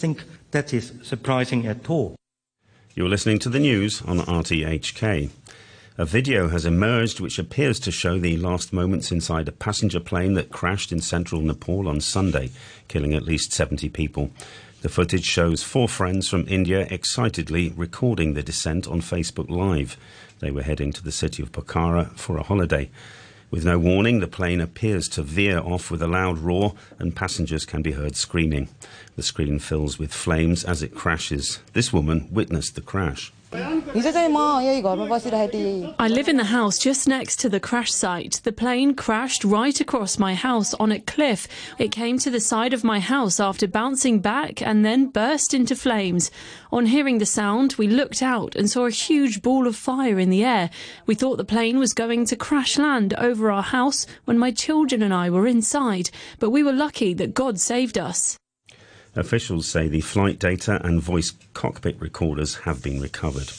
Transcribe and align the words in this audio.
think 0.00 0.24
that 0.52 0.72
is 0.72 0.94
surprising 1.02 1.66
at 1.66 1.90
all. 1.90 2.16
You're 2.94 3.10
listening 3.10 3.38
to 3.40 3.50
the 3.50 3.60
news 3.60 4.00
on 4.00 4.20
RTHK. 4.20 5.28
A 5.98 6.04
video 6.06 6.48
has 6.48 6.64
emerged 6.64 7.20
which 7.20 7.38
appears 7.38 7.78
to 7.80 7.90
show 7.90 8.18
the 8.18 8.38
last 8.38 8.72
moments 8.72 9.12
inside 9.12 9.46
a 9.46 9.52
passenger 9.52 10.00
plane 10.00 10.32
that 10.34 10.50
crashed 10.50 10.90
in 10.90 11.02
central 11.02 11.42
Nepal 11.42 11.86
on 11.86 12.00
Sunday, 12.00 12.50
killing 12.88 13.12
at 13.12 13.24
least 13.24 13.52
70 13.52 13.90
people. 13.90 14.30
The 14.80 14.88
footage 14.88 15.26
shows 15.26 15.62
four 15.62 15.86
friends 15.86 16.26
from 16.28 16.48
India 16.48 16.86
excitedly 16.90 17.74
recording 17.76 18.32
the 18.32 18.42
descent 18.42 18.88
on 18.88 19.02
Facebook 19.02 19.50
Live. 19.50 19.98
They 20.38 20.50
were 20.50 20.62
heading 20.62 20.94
to 20.94 21.04
the 21.04 21.12
city 21.12 21.42
of 21.42 21.52
Pokhara 21.52 22.16
for 22.16 22.38
a 22.38 22.42
holiday. 22.42 22.88
With 23.50 23.64
no 23.64 23.80
warning, 23.80 24.20
the 24.20 24.28
plane 24.28 24.60
appears 24.60 25.08
to 25.10 25.24
veer 25.24 25.58
off 25.58 25.90
with 25.90 26.00
a 26.02 26.06
loud 26.06 26.38
roar, 26.38 26.74
and 27.00 27.16
passengers 27.16 27.66
can 27.66 27.82
be 27.82 27.92
heard 27.92 28.14
screaming. 28.14 28.68
The 29.16 29.24
screen 29.24 29.58
fills 29.58 29.98
with 29.98 30.14
flames 30.14 30.64
as 30.64 30.84
it 30.84 30.94
crashes. 30.94 31.58
This 31.72 31.92
woman 31.92 32.28
witnessed 32.30 32.76
the 32.76 32.80
crash. 32.80 33.32
I 35.98 36.06
live 36.06 36.28
in 36.28 36.36
the 36.36 36.44
house 36.44 36.78
just 36.78 37.08
next 37.08 37.40
to 37.40 37.48
the 37.48 37.58
crash 37.58 37.92
site. 37.92 38.40
The 38.44 38.52
plane 38.52 38.94
crashed 38.94 39.42
right 39.42 39.80
across 39.80 40.20
my 40.20 40.34
house 40.34 40.72
on 40.74 40.92
a 40.92 41.00
cliff. 41.00 41.48
It 41.76 41.90
came 41.90 42.20
to 42.20 42.30
the 42.30 42.38
side 42.38 42.72
of 42.72 42.84
my 42.84 43.00
house 43.00 43.40
after 43.40 43.66
bouncing 43.66 44.20
back 44.20 44.62
and 44.62 44.84
then 44.84 45.06
burst 45.06 45.52
into 45.52 45.74
flames. 45.74 46.30
On 46.70 46.86
hearing 46.86 47.18
the 47.18 47.26
sound, 47.26 47.74
we 47.74 47.88
looked 47.88 48.22
out 48.22 48.54
and 48.54 48.70
saw 48.70 48.86
a 48.86 48.90
huge 48.90 49.42
ball 49.42 49.66
of 49.66 49.74
fire 49.74 50.20
in 50.20 50.30
the 50.30 50.44
air. 50.44 50.70
We 51.06 51.16
thought 51.16 51.36
the 51.36 51.44
plane 51.44 51.80
was 51.80 51.92
going 51.92 52.26
to 52.26 52.36
crash 52.36 52.78
land 52.78 53.14
over 53.14 53.50
our 53.50 53.64
house 53.64 54.06
when 54.26 54.38
my 54.38 54.52
children 54.52 55.02
and 55.02 55.12
I 55.12 55.28
were 55.28 55.48
inside, 55.48 56.10
but 56.38 56.50
we 56.50 56.62
were 56.62 56.72
lucky 56.72 57.14
that 57.14 57.34
God 57.34 57.58
saved 57.58 57.98
us. 57.98 58.38
Officials 59.16 59.66
say 59.66 59.88
the 59.88 60.00
flight 60.00 60.38
data 60.38 60.80
and 60.84 61.02
voice 61.02 61.32
cockpit 61.52 62.00
recorders 62.00 62.56
have 62.58 62.82
been 62.82 63.00
recovered. 63.00 63.50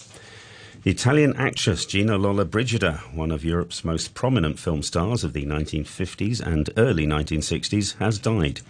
The 0.84 0.92
Italian 0.92 1.36
actress 1.36 1.86
Gina 1.86 2.18
Lollobrigida, 2.18 3.14
one 3.14 3.32
of 3.32 3.46
Europe's 3.46 3.84
most 3.84 4.14
prominent 4.16 4.58
film 4.58 4.82
stars 4.82 5.24
of 5.24 5.34
the 5.34 5.46
1950s 5.46 6.40
and 6.42 6.70
early 6.78 7.06
1960s, 7.06 7.98
has 7.98 8.18
died. 8.18 8.62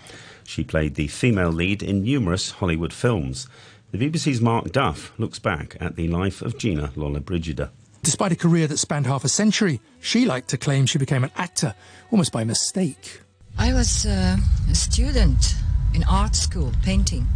She 0.44 0.64
played 0.64 0.96
the 0.96 1.08
female 1.08 1.52
lead 1.52 1.82
in 1.84 2.04
numerous 2.04 2.52
Hollywood 2.52 2.92
films. 2.92 3.48
The 3.92 3.98
BBC's 3.98 4.42
Mark 4.42 4.72
Duff 4.72 5.14
looks 5.18 5.40
back 5.40 5.78
at 5.80 5.96
the 5.96 6.08
life 6.08 6.42
of 6.42 6.58
Gina 6.58 6.90
Lollobrigida. 6.96 7.70
Despite 8.04 8.32
a 8.32 8.36
career 8.36 8.68
that 8.68 8.78
spanned 8.78 9.06
half 9.06 9.24
a 9.24 9.30
century, 9.30 9.80
she 10.02 10.26
liked 10.26 10.50
to 10.50 10.58
claim 10.58 10.88
she 10.88 10.98
became 10.98 11.24
an 11.24 11.32
actor 11.38 11.76
almost 12.12 12.34
by 12.34 12.44
mistake. 12.44 13.22
I 13.58 13.74
was 13.74 14.06
uh, 14.06 14.38
a 14.70 14.76
student 14.76 15.56
in 15.94 16.04
art 16.06 16.36
school, 16.36 16.72
painting. 16.84 17.28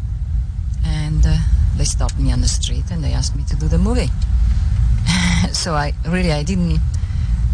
And 0.85 1.25
uh, 1.25 1.37
they 1.77 1.85
stopped 1.85 2.19
me 2.19 2.31
on 2.31 2.41
the 2.41 2.47
street 2.47 2.85
and 2.91 3.03
they 3.03 3.13
asked 3.13 3.35
me 3.35 3.43
to 3.49 3.55
do 3.55 3.67
the 3.67 3.77
movie. 3.77 4.09
so 5.51 5.73
I 5.73 5.93
really 6.07 6.31
I 6.31 6.43
didn't 6.43 6.79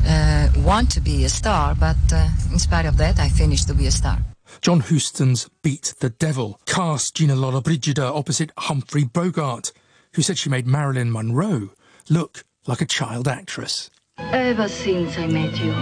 uh, 0.08 0.50
want 0.58 0.92
to 0.92 1.02
be 1.02 1.24
a 1.26 1.30
star, 1.30 1.76
but 1.76 1.98
uh, 2.12 2.28
in 2.52 2.60
spite 2.60 2.86
of 2.86 2.98
that, 2.98 3.20
I 3.20 3.30
finished 3.30 3.68
to 3.68 3.74
be 3.74 3.88
a 3.88 3.92
star. 3.92 4.20
John 4.62 4.82
Huston's 4.82 5.50
Beat 5.64 5.94
the 6.00 6.10
Devil 6.10 6.60
cast 6.66 7.16
Gina 7.16 7.36
Lollobrigida 7.36 8.04
opposite 8.04 8.52
Humphrey 8.58 9.04
Bogart, 9.06 9.72
who 10.14 10.22
said 10.22 10.38
she 10.38 10.50
made 10.50 10.68
Marilyn 10.68 11.12
Monroe 11.12 11.70
look 12.10 12.44
like 12.68 12.82
a 12.82 12.86
child 12.86 13.28
actress. 13.28 13.90
Ever 14.18 14.68
since 14.68 15.18
I 15.18 15.28
met 15.28 15.58
you, 15.60 15.74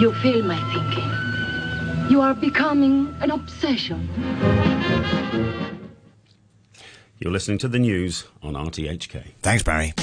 you 0.00 0.12
feel 0.20 0.44
my 0.44 0.60
thinking. 0.72 1.21
You 2.12 2.20
are 2.20 2.34
becoming 2.34 3.16
an 3.22 3.30
obsession. 3.30 4.06
You're 7.18 7.32
listening 7.32 7.56
to 7.56 7.68
the 7.68 7.78
news 7.78 8.26
on 8.42 8.52
RTHK. 8.52 9.28
Thanks, 9.40 9.62
Barry. 9.62 9.94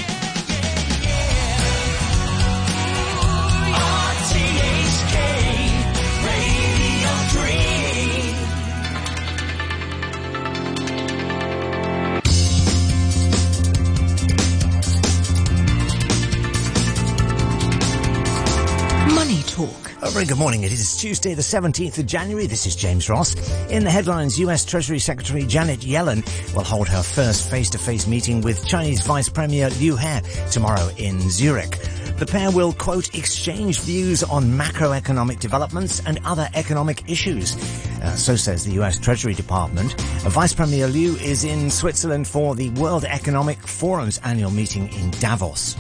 Very 20.20 20.28
good 20.28 20.38
morning. 20.38 20.64
It 20.64 20.74
is 20.74 20.98
Tuesday, 20.98 21.34
the 21.34 21.42
17th 21.42 21.98
of 21.98 22.06
January. 22.06 22.46
This 22.46 22.66
is 22.66 22.76
James 22.76 23.08
Ross. 23.08 23.36
In 23.70 23.86
the 23.86 23.90
headlines, 23.90 24.38
US 24.40 24.66
Treasury 24.66 25.00
Secretary 25.00 25.46
Janet 25.46 25.80
Yellen 25.80 26.26
will 26.54 26.66
hold 26.66 26.90
her 26.90 27.02
first 27.02 27.50
face-to-face 27.50 28.06
meeting 28.06 28.42
with 28.42 28.68
Chinese 28.68 29.00
Vice 29.00 29.30
Premier 29.30 29.70
Liu 29.80 29.96
He 29.96 30.20
tomorrow 30.52 30.90
in 30.98 31.22
Zurich. 31.30 31.78
The 32.20 32.26
pair 32.26 32.52
will, 32.52 32.74
quote, 32.74 33.16
exchange 33.16 33.80
views 33.80 34.24
on 34.24 34.44
macroeconomic 34.44 35.40
developments 35.40 36.02
and 36.06 36.20
other 36.26 36.50
economic 36.54 37.10
issues. 37.10 37.56
Uh, 38.02 38.14
so 38.18 38.36
says 38.36 38.66
the 38.66 38.74
US 38.82 39.00
Treasury 39.00 39.34
Department. 39.34 39.94
Vice 40.24 40.54
Premier 40.54 40.88
Liu 40.88 41.16
is 41.16 41.46
in 41.46 41.72
Switzerland 41.72 42.28
for 42.28 42.56
the 42.56 42.72
World 42.72 43.06
Economic 43.06 43.58
Forum's 43.66 44.18
annual 44.26 44.52
meeting 44.52 44.92
in 44.92 45.12
Davos. 45.12 45.78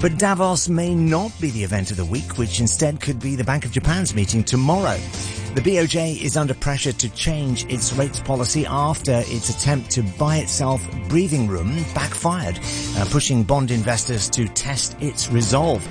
But 0.00 0.18
Davos 0.18 0.68
may 0.68 0.96
not 0.96 1.30
be 1.40 1.50
the 1.52 1.62
event 1.62 1.92
of 1.92 1.96
the 1.96 2.04
week, 2.04 2.38
which 2.38 2.58
instead 2.58 3.00
could 3.00 3.20
be 3.20 3.36
the 3.36 3.44
Bank 3.44 3.64
of 3.64 3.70
Japan's 3.70 4.16
meeting 4.16 4.42
tomorrow. 4.42 4.98
The 5.54 5.62
BOJ 5.62 6.20
is 6.22 6.36
under 6.36 6.54
pressure 6.54 6.92
to 6.92 7.08
change 7.08 7.64
its 7.64 7.92
rates 7.94 8.20
policy 8.20 8.66
after 8.66 9.22
its 9.26 9.48
attempt 9.48 9.90
to 9.92 10.02
buy 10.02 10.36
itself 10.36 10.86
breathing 11.08 11.48
room 11.48 11.84
backfired, 11.94 12.60
uh, 12.96 13.06
pushing 13.10 13.42
bond 13.42 13.70
investors 13.70 14.28
to 14.30 14.46
test 14.48 14.96
its 15.00 15.28
resolve. 15.30 15.82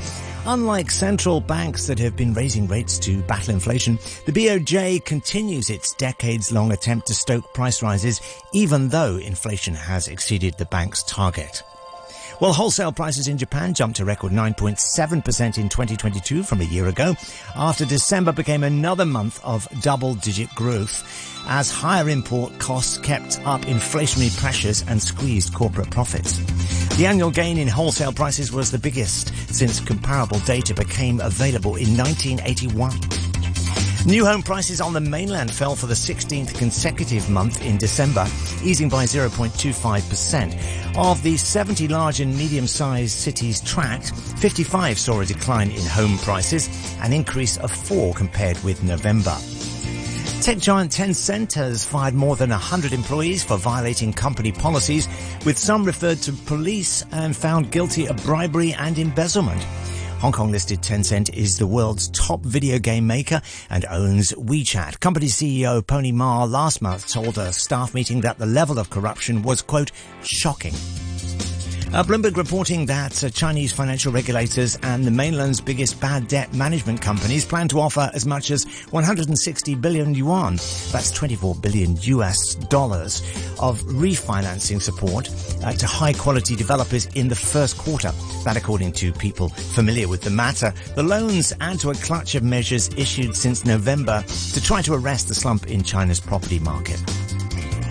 Unlike 0.46 0.92
central 0.92 1.42
banks 1.42 1.88
that 1.88 2.00
have 2.00 2.16
been 2.16 2.34
raising 2.34 2.68
rates 2.68 2.98
to 3.00 3.22
battle 3.24 3.56
inflation, 3.56 4.00
the 4.26 4.32
BOJ 4.32 5.04
continues 5.04 5.70
its 5.70 5.94
decades-long 5.94 6.72
attempt 6.72 7.08
to 7.08 7.14
stoke 7.14 7.54
price 7.54 7.82
rises, 7.82 8.22
even 8.54 8.88
though 8.88 9.18
inflation 9.18 9.74
has 9.74 10.08
exceeded 10.08 10.58
the 10.58 10.66
bank's 10.66 11.04
target. 11.04 11.64
Well, 12.40 12.54
wholesale 12.54 12.92
prices 12.92 13.28
in 13.28 13.40
Japan 13.40 13.74
jumped 13.74 13.98
to 13.98 14.06
record 14.06 14.32
9.7% 14.32 15.58
in 15.58 15.70
2022 15.70 16.44
from 16.44 16.62
a 16.62 16.66
year 16.66 16.88
ago, 16.88 17.16
after 17.56 17.84
December 17.84 18.32
became 18.32 18.64
another 18.64 19.06
month 19.06 19.44
of 19.44 19.68
double-digit 19.82 20.54
growth, 20.54 21.04
as 21.48 21.72
higher 21.72 22.10
import 22.10 22.56
costs 22.60 23.00
kept 23.00 23.40
up 23.46 23.62
inflationary 23.62 24.38
pressures 24.38 24.84
and 24.88 25.02
squeezed 25.02 25.56
corporate 25.56 25.90
profits. 25.90 26.38
The 26.98 27.08
annual 27.08 27.32
gain 27.32 27.58
in 27.58 27.68
wholesale 27.68 28.14
prices 28.14 28.52
was 28.52 28.70
the 28.70 28.78
biggest 28.78 29.34
since 29.52 29.80
comparable 29.80 30.38
data 30.40 30.76
became 30.76 31.20
available 31.22 31.76
in 31.76 31.98
1981. 31.98 33.27
New 34.06 34.26
home 34.26 34.42
prices 34.42 34.80
on 34.80 34.94
the 34.94 35.02
mainland 35.02 35.52
fell 35.52 35.76
for 35.76 35.88
the 35.88 35.94
16th 35.94 36.56
consecutive 36.58 37.30
month 37.30 37.62
in 37.62 37.78
December, 37.78 38.26
easing 38.64 38.88
by 38.88 39.04
0.25%. 39.04 40.98
Of 40.98 41.22
the 41.24 41.36
70 41.36 41.88
large 41.90 42.22
and 42.22 42.38
medium-sized 42.38 43.12
cities 43.12 43.60
tracked, 43.62 44.16
55 44.40 44.98
saw 44.98 45.22
a 45.22 45.26
decline 45.26 45.72
in 45.72 45.86
home 45.86 46.18
prices, 46.20 46.70
an 47.02 47.12
increase 47.12 47.58
of 47.58 47.72
4 47.72 48.14
compared 48.14 48.64
with 48.64 48.82
November. 48.84 49.38
Tech 50.42 50.60
giant 50.60 50.92
Tencent 50.92 51.52
has 51.54 51.84
fired 51.84 52.14
more 52.14 52.38
than 52.38 52.52
100 52.52 52.94
employees 52.94 53.44
for 53.44 53.58
violating 53.58 54.14
company 54.14 54.54
policies, 54.54 55.08
with 55.46 55.58
some 55.58 55.84
referred 55.84 56.20
to 56.20 56.32
police 56.32 57.04
and 57.12 57.36
found 57.36 57.72
guilty 57.72 58.08
of 58.08 58.16
bribery 58.24 58.74
and 58.74 58.98
embezzlement. 58.98 59.66
Hong 60.20 60.32
Kong 60.32 60.52
listed 60.52 60.82
Tencent 60.82 61.32
is 61.36 61.60
the 61.60 61.68
world's 61.68 62.08
top 62.08 62.42
video 62.42 62.80
game 62.80 63.06
maker 63.06 63.40
and 63.70 63.86
owns 63.86 64.34
WeChat. 64.34 65.00
Company 65.00 65.28
CEO 65.28 65.86
Pony 65.86 66.12
Ma 66.12 66.44
last 66.44 66.82
month 66.82 67.08
told 67.08 67.38
a 67.38 67.54
staff 67.54 67.94
meeting 67.94 68.22
that 68.22 68.40
the 68.40 68.48
level 68.48 68.80
of 68.80 68.90
corruption 68.90 69.44
was, 69.44 69.62
quote, 69.62 69.92
shocking. 70.24 70.74
Uh, 71.94 72.04
Bloomberg 72.04 72.36
reporting 72.36 72.86
that 72.86 73.24
uh, 73.24 73.30
Chinese 73.30 73.72
financial 73.72 74.12
regulators 74.12 74.78
and 74.84 75.06
the 75.06 75.12
mainland's 75.12 75.62
biggest 75.62 76.00
bad 76.02 76.28
debt 76.28 76.54
management 76.54 77.02
companies 77.02 77.46
plan 77.46 77.68
to 77.70 77.80
offer 77.80 78.12
as 78.14 78.26
much 78.26 78.52
as 78.52 78.66
160 78.92 79.76
billion 79.76 80.14
yuan, 80.14 80.58
that's 80.92 81.12
24 81.12 81.56
billion 81.56 81.96
US 82.02 82.56
dollars, 82.56 83.22
of 83.62 83.80
refinancing 83.84 84.82
support 84.82 85.30
uh, 85.64 85.72
to 85.72 85.88
high 85.88 86.12
quality 86.12 86.58
developers 86.58 87.06
in 87.16 87.30
the 87.30 87.36
first 87.36 87.78
quarter. 87.78 88.12
That 88.44 88.58
according 88.58 88.92
to 88.94 89.14
people 89.14 89.48
familiar 89.50 90.10
with 90.10 90.22
the 90.22 90.30
matter. 90.30 90.74
The 90.96 91.04
loans 91.04 91.54
add 91.62 91.80
to 91.80 91.92
a 91.92 91.96
clutch 91.96 92.36
of 92.36 92.44
measures 92.44 92.90
issued 92.98 93.36
since 93.36 93.66
November 93.66 94.24
to 94.28 94.62
try 94.62 94.82
to 94.82 94.94
arrest 94.94 95.30
the 95.30 95.36
slump 95.36 95.68
in 95.68 95.84
China's 95.84 96.20
property 96.20 96.60
market. 96.60 97.02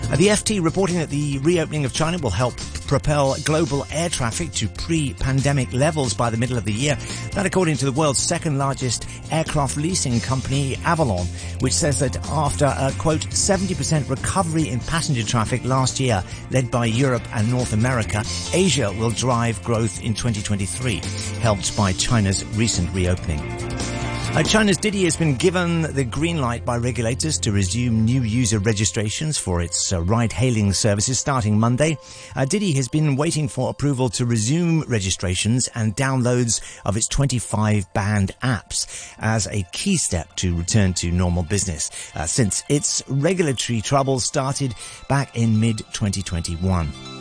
Uh, 0.09 0.15
the 0.15 0.27
FT 0.27 0.63
reporting 0.63 0.97
that 0.97 1.09
the 1.09 1.37
reopening 1.39 1.83
of 1.83 1.91
China 1.93 2.17
will 2.19 2.29
help 2.29 2.55
propel 2.87 3.35
global 3.43 3.85
air 3.91 4.07
traffic 4.07 4.51
to 4.53 4.67
pre-pandemic 4.69 5.71
levels 5.73 6.13
by 6.13 6.29
the 6.29 6.37
middle 6.37 6.57
of 6.57 6.63
the 6.63 6.71
year. 6.71 6.97
That 7.33 7.45
according 7.45 7.75
to 7.77 7.85
the 7.85 7.91
world's 7.91 8.19
second 8.19 8.57
largest 8.57 9.05
aircraft 9.31 9.75
leasing 9.75 10.21
company, 10.21 10.77
Avolon, 10.77 11.25
which 11.61 11.73
says 11.73 11.99
that 11.99 12.15
after 12.29 12.65
a 12.65 12.93
quote 12.97 13.21
70% 13.21 14.09
recovery 14.09 14.69
in 14.69 14.79
passenger 14.79 15.23
traffic 15.23 15.65
last 15.65 15.99
year, 15.99 16.23
led 16.51 16.71
by 16.71 16.85
Europe 16.85 17.23
and 17.33 17.51
North 17.51 17.73
America, 17.73 18.23
Asia 18.53 18.93
will 18.93 19.11
drive 19.11 19.61
growth 19.63 20.01
in 20.01 20.13
2023, 20.13 21.01
helped 21.41 21.75
by 21.75 21.91
China's 21.91 22.45
recent 22.55 22.89
reopening. 22.93 23.96
China's 24.43 24.77
Didi 24.77 25.03
has 25.03 25.17
been 25.17 25.35
given 25.35 25.81
the 25.93 26.05
green 26.05 26.39
light 26.39 26.63
by 26.63 26.77
regulators 26.77 27.37
to 27.39 27.51
resume 27.51 28.05
new 28.05 28.21
user 28.21 28.59
registrations 28.59 29.37
for 29.37 29.61
its 29.61 29.91
uh, 29.91 30.01
ride-hailing 30.01 30.73
services 30.73 31.19
starting 31.19 31.59
Monday. 31.59 31.97
Uh, 32.35 32.45
Didi 32.45 32.71
has 32.73 32.87
been 32.87 33.15
waiting 33.15 33.47
for 33.47 33.69
approval 33.69 34.09
to 34.09 34.25
resume 34.25 34.81
registrations 34.87 35.67
and 35.75 35.95
downloads 35.95 36.61
of 36.85 36.95
its 36.95 37.07
25 37.07 37.91
banned 37.93 38.35
apps 38.41 39.13
as 39.19 39.47
a 39.47 39.63
key 39.71 39.97
step 39.97 40.33
to 40.35 40.55
return 40.55 40.93
to 40.93 41.11
normal 41.11 41.43
business 41.43 41.91
uh, 42.15 42.25
since 42.25 42.63
its 42.69 43.03
regulatory 43.07 43.81
troubles 43.81 44.23
started 44.23 44.73
back 45.09 45.35
in 45.35 45.59
mid-2021. 45.59 47.16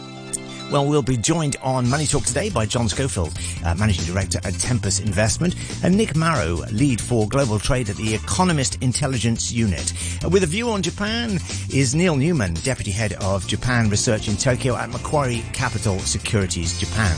Well, 0.70 0.84
we'll 0.84 1.00
be 1.00 1.16
joined 1.16 1.56
on 1.62 1.88
Money 1.88 2.06
Talk 2.06 2.24
today 2.24 2.50
by 2.50 2.66
John 2.66 2.88
Schofield, 2.88 3.32
uh, 3.64 3.76
Managing 3.76 4.04
Director 4.04 4.40
at 4.42 4.54
Tempus 4.54 4.98
Investment, 4.98 5.54
and 5.84 5.96
Nick 5.96 6.14
Marro, 6.14 6.68
Lead 6.72 7.00
for 7.00 7.28
Global 7.28 7.60
Trade 7.60 7.88
at 7.88 7.94
the 7.94 8.12
Economist 8.12 8.82
Intelligence 8.82 9.52
Unit. 9.52 9.92
Uh, 10.24 10.28
with 10.28 10.42
a 10.42 10.46
view 10.46 10.68
on 10.70 10.82
Japan 10.82 11.38
is 11.72 11.94
Neil 11.94 12.16
Newman, 12.16 12.54
Deputy 12.54 12.90
Head 12.90 13.12
of 13.14 13.46
Japan 13.46 13.88
Research 13.88 14.28
in 14.28 14.36
Tokyo 14.36 14.74
at 14.74 14.90
Macquarie 14.90 15.44
Capital 15.52 16.00
Securities 16.00 16.80
Japan. 16.80 17.16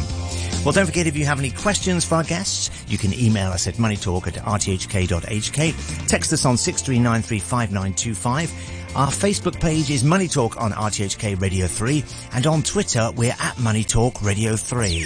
Well, 0.65 0.73
don't 0.73 0.87
forget 0.87 1.07
if 1.07 1.17
you 1.17 1.25
have 1.25 1.39
any 1.39 1.51
questions 1.51 2.05
for 2.05 2.17
our 2.17 2.25
guests, 2.25 2.71
you 2.89 2.99
can 2.99 3.15
email 3.15 3.51
us 3.51 3.67
at 3.67 3.75
moneytalk 3.75 4.27
at 4.27 4.35
rthk.hk, 4.35 6.09
text 6.09 6.33
us 6.33 6.45
on 6.45 6.57
63935925, 6.57 8.97
our 8.97 9.09
Facebook 9.09 9.61
page 9.61 9.91
is 9.91 10.03
Money 10.03 10.29
Talk 10.29 10.61
on 10.61 10.73
RTHK 10.73 11.41
Radio 11.41 11.67
3, 11.67 12.05
and 12.33 12.47
on 12.47 12.63
Twitter 12.63 13.11
we're 13.17 13.35
at 13.39 13.59
Money 13.61 13.85
Talk 13.85 14.21
Radio 14.23 14.57
3. 14.57 15.05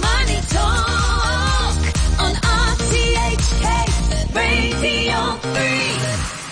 Money 0.00 0.40
Talk 0.48 1.78
on 2.18 2.34
RTHK 2.34 4.34
Radio 4.34 5.36
3. 5.36 6.47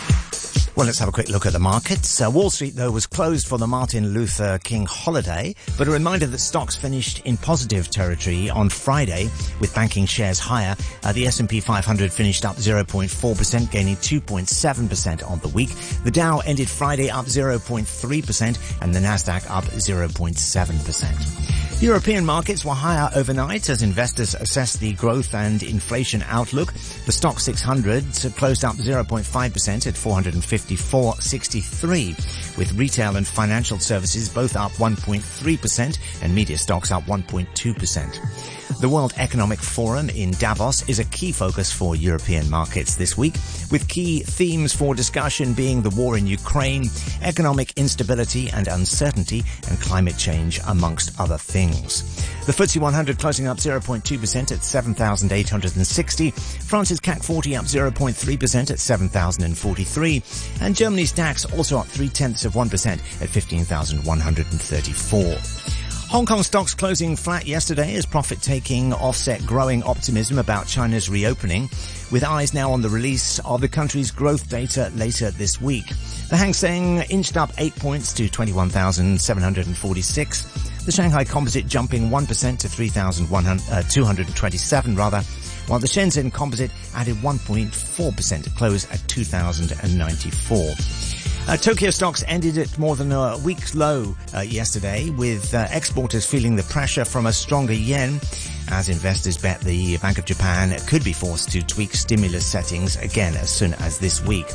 Well, 0.76 0.84
let's 0.84 0.98
have 0.98 1.08
a 1.08 1.12
quick 1.12 1.30
look 1.30 1.46
at 1.46 1.54
the 1.54 1.58
markets. 1.58 2.20
Uh, 2.20 2.30
Wall 2.30 2.50
Street, 2.50 2.76
though, 2.76 2.90
was 2.90 3.06
closed 3.06 3.46
for 3.46 3.56
the 3.56 3.66
Martin 3.66 4.12
Luther 4.12 4.58
King 4.62 4.84
holiday, 4.84 5.54
but 5.78 5.88
a 5.88 5.90
reminder 5.90 6.26
that 6.26 6.36
stocks 6.36 6.76
finished 6.76 7.22
in 7.24 7.38
positive 7.38 7.88
territory 7.88 8.50
on 8.50 8.68
Friday, 8.68 9.30
with 9.58 9.74
banking 9.74 10.04
shares 10.04 10.38
higher. 10.38 10.76
Uh, 11.02 11.12
the 11.12 11.26
S&P 11.26 11.60
500 11.60 12.12
finished 12.12 12.44
up 12.44 12.56
0.4%, 12.56 13.70
gaining 13.70 13.96
2.7% 13.96 15.30
on 15.30 15.38
the 15.38 15.48
week. 15.48 15.70
The 16.04 16.10
Dow 16.10 16.40
ended 16.40 16.68
Friday 16.68 17.08
up 17.08 17.24
0.3%, 17.24 18.82
and 18.82 18.94
the 18.94 19.00
Nasdaq 19.00 19.50
up 19.50 19.64
0.7%. 19.64 21.65
European 21.80 22.24
markets 22.24 22.64
were 22.64 22.72
higher 22.72 23.10
overnight 23.14 23.68
as 23.68 23.82
investors 23.82 24.34
assessed 24.34 24.80
the 24.80 24.94
growth 24.94 25.34
and 25.34 25.62
inflation 25.62 26.24
outlook. 26.26 26.72
The 26.72 27.12
STOXX 27.12 27.40
600 27.40 28.02
closed 28.34 28.64
up 28.64 28.76
0.5% 28.76 29.86
at 29.86 29.92
454.63, 29.92 32.56
with 32.56 32.72
retail 32.72 33.16
and 33.16 33.26
financial 33.26 33.78
services 33.78 34.30
both 34.30 34.56
up 34.56 34.72
1.3% 34.72 35.98
and 36.22 36.34
media 36.34 36.56
stocks 36.56 36.90
up 36.90 37.04
1.2%. 37.04 38.55
The 38.80 38.88
World 38.88 39.14
Economic 39.16 39.60
Forum 39.60 40.10
in 40.10 40.32
Davos 40.32 40.86
is 40.88 40.98
a 40.98 41.04
key 41.04 41.32
focus 41.32 41.72
for 41.72 41.96
European 41.96 42.50
markets 42.50 42.96
this 42.96 43.16
week, 43.16 43.34
with 43.70 43.88
key 43.88 44.20
themes 44.20 44.74
for 44.74 44.94
discussion 44.94 45.54
being 45.54 45.80
the 45.80 45.88
war 45.90 46.18
in 46.18 46.26
Ukraine, 46.26 46.90
economic 47.22 47.72
instability 47.76 48.50
and 48.50 48.68
uncertainty, 48.68 49.44
and 49.70 49.80
climate 49.80 50.18
change, 50.18 50.60
amongst 50.66 51.18
other 51.18 51.38
things. 51.38 52.02
The 52.44 52.52
FTSE 52.52 52.80
100 52.80 53.18
closing 53.18 53.46
up 53.46 53.56
0.2% 53.56 54.52
at 54.52 54.62
7,860. 54.62 56.30
France's 56.32 57.00
CAC 57.00 57.24
40 57.24 57.56
up 57.56 57.64
0.3% 57.64 58.70
at 58.70 58.78
7,043. 58.78 60.22
And 60.60 60.76
Germany's 60.76 61.12
DAX 61.12 61.46
also 61.46 61.78
up 61.78 61.86
3 61.86 62.10
tenths 62.10 62.44
of 62.44 62.52
1% 62.52 63.22
at 63.22 63.28
15,134. 63.28 65.75
Hong 66.08 66.24
Kong 66.24 66.44
stocks 66.44 66.72
closing 66.72 67.16
flat 67.16 67.46
yesterday 67.46 67.96
as 67.96 68.06
profit 68.06 68.40
taking 68.40 68.92
offset 68.92 69.44
growing 69.44 69.82
optimism 69.82 70.38
about 70.38 70.68
China's 70.68 71.10
reopening, 71.10 71.68
with 72.12 72.22
eyes 72.22 72.54
now 72.54 72.70
on 72.70 72.80
the 72.80 72.88
release 72.88 73.40
of 73.40 73.60
the 73.60 73.66
country's 73.68 74.12
growth 74.12 74.48
data 74.48 74.92
later 74.94 75.32
this 75.32 75.60
week. 75.60 75.88
The 76.30 76.36
Hang 76.36 76.52
Seng 76.52 76.98
inched 77.10 77.36
up 77.36 77.50
8 77.58 77.74
points 77.74 78.12
to 78.14 78.28
21,746. 78.28 80.42
The 80.84 80.92
Shanghai 80.92 81.24
Composite 81.24 81.66
jumping 81.66 82.08
1% 82.08 82.58
to 82.58 82.68
3,227 82.68 84.92
uh, 84.92 84.96
rather, 84.96 85.22
while 85.66 85.80
the 85.80 85.88
Shenzhen 85.88 86.32
Composite 86.32 86.70
added 86.94 87.16
1.4% 87.16 88.44
to 88.44 88.50
close 88.50 88.88
at 88.92 89.00
2,094. 89.08 91.15
Uh, 91.48 91.56
Tokyo 91.56 91.90
stocks 91.90 92.24
ended 92.26 92.58
at 92.58 92.76
more 92.76 92.96
than 92.96 93.12
a 93.12 93.38
week's 93.38 93.76
low 93.76 94.16
uh, 94.34 94.40
yesterday, 94.40 95.10
with 95.10 95.54
uh, 95.54 95.68
exporters 95.70 96.28
feeling 96.28 96.56
the 96.56 96.64
pressure 96.64 97.04
from 97.04 97.26
a 97.26 97.32
stronger 97.32 97.72
yen, 97.72 98.20
as 98.68 98.88
investors 98.88 99.38
bet 99.38 99.60
the 99.60 99.96
Bank 99.98 100.18
of 100.18 100.24
Japan 100.24 100.76
could 100.88 101.04
be 101.04 101.12
forced 101.12 101.52
to 101.52 101.64
tweak 101.64 101.94
stimulus 101.94 102.44
settings 102.44 102.96
again 102.96 103.36
as 103.36 103.48
soon 103.48 103.74
as 103.74 104.00
this 104.00 104.20
week. 104.24 104.48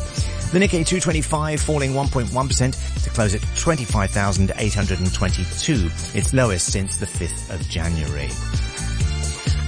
The 0.52 0.60
Nikkei 0.60 0.86
225 0.86 1.62
falling 1.62 1.92
1.1% 1.92 3.04
to 3.04 3.10
close 3.12 3.36
at 3.36 3.42
25,822, 3.56 5.90
its 6.14 6.34
lowest 6.34 6.74
since 6.74 6.98
the 6.98 7.06
5th 7.06 7.56
of 7.56 7.62
January. 7.70 8.28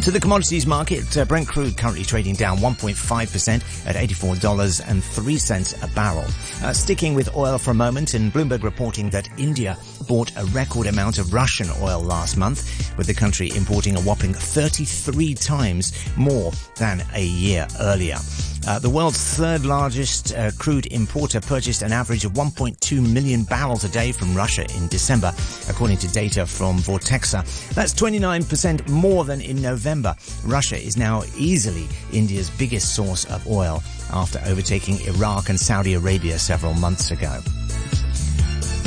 To 0.03 0.11
the 0.11 0.19
commodities 0.19 0.67
market, 0.67 1.17
uh, 1.17 1.23
Brent 1.23 1.47
crude 1.47 1.77
currently 1.77 2.03
trading 2.03 2.35
down 2.35 2.57
1.5% 2.57 3.88
at 3.88 3.95
$84.03 3.95 5.81
a 5.81 5.95
barrel. 5.95 6.25
Uh, 6.61 6.73
sticking 6.73 7.13
with 7.13 7.33
oil 7.38 7.57
for 7.57 7.71
a 7.71 7.73
moment, 7.73 8.13
and 8.13 8.29
Bloomberg 8.33 8.63
reporting 8.63 9.09
that 9.11 9.29
India 9.39 9.77
bought 10.05 10.35
a 10.35 10.44
record 10.47 10.88
amount 10.88 11.19
of 11.19 11.33
Russian 11.33 11.69
oil 11.81 12.01
last 12.01 12.35
month, 12.35 12.94
with 12.97 13.07
the 13.07 13.13
country 13.13 13.50
importing 13.55 13.95
a 13.95 14.01
whopping 14.01 14.33
33 14.33 15.35
times 15.35 15.94
more 16.17 16.51
than 16.75 17.01
a 17.13 17.23
year 17.23 17.65
earlier. 17.79 18.17
Uh, 18.65 18.80
the 18.80 18.89
world's 18.89 19.19
third 19.36 19.65
largest 19.65 20.33
uh, 20.36 20.50
crude 20.57 20.86
importer 20.88 21.42
purchased 21.42 21.81
an 21.81 21.92
average 21.92 22.24
of 22.24 22.31
1.2 22.33 23.13
million 23.13 23.44
barrels 23.44 23.83
a 23.83 23.89
day 23.89 24.12
from 24.12 24.33
Russia 24.33 24.62
in 24.77 24.88
December, 24.88 25.33
according 25.69 25.97
to 25.97 26.07
data 26.14 26.45
from 26.45 26.78
Vortexa. 26.78 27.44
That's 27.73 27.94
29% 27.94 28.87
more 28.90 29.26
than 29.26 29.42
in 29.42 29.61
November. 29.61 30.16
Russia 30.45 30.78
is 30.78 30.95
now 30.95 31.23
easily 31.37 31.87
India's 32.14 32.49
biggest 32.52 32.95
source 32.95 33.26
of 33.26 33.45
oil 33.47 33.83
after 34.11 34.42
overtaking 34.45 34.99
Iraq 35.02 35.49
and 35.49 35.59
Saudi 35.59 35.95
Arabia 35.95 36.40
several 36.40 36.73
months 36.73 37.11
ago. 37.11 37.40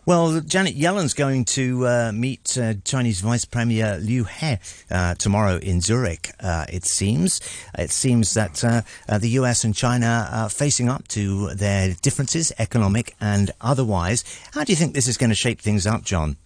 Well, 0.05 0.41
Janet 0.41 0.75
Yellen's 0.75 1.15
going 1.15 1.45
to 1.45 1.87
uh, 1.87 2.13
meet 2.13 2.59
uh, 2.59 2.75
Chinese 2.83 3.21
Vice 3.21 3.45
Premier 3.45 3.99
Liu 4.01 4.25
He 4.25 4.57
uh, 4.91 5.15
tomorrow 5.15 5.59
in 5.59 5.81
Zurich, 5.81 6.33
uh, 6.41 6.67
it 6.69 6.85
seems. 6.85 7.41
It 7.79 7.93
seems 7.93 8.35
that 8.35 8.65
uh, 8.65 8.83
uh, 9.09 9.19
the 9.19 9.29
US 9.29 9.63
and 9.63 9.73
China 9.73 10.29
are 10.33 10.49
facing 10.49 10.89
up 10.89 11.07
to 11.09 11.55
their 11.55 11.95
differences, 12.03 12.51
economic 12.59 13.15
and 13.21 13.53
otherwise. 13.61 14.25
How 14.53 14.65
do 14.65 14.73
you 14.73 14.77
think 14.77 14.95
this 14.95 15.07
is 15.07 15.17
going 15.17 15.31
to 15.31 15.37
shape 15.37 15.61
things 15.61 15.87
up, 15.87 16.03
John? 16.03 16.37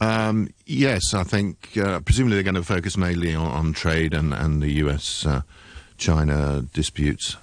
Um, 0.00 0.48
yes, 0.64 1.12
I 1.12 1.24
think 1.24 1.72
presumably 1.74 2.36
they're 2.36 2.42
going 2.42 2.54
to 2.54 2.62
focus 2.62 2.96
mainly 2.96 3.34
on, 3.34 3.48
on 3.48 3.72
trade 3.74 4.14
and, 4.14 4.32
and 4.32 4.62
the 4.62 4.72
US 4.84 5.26
China 5.98 6.64
disputes. 6.72 7.36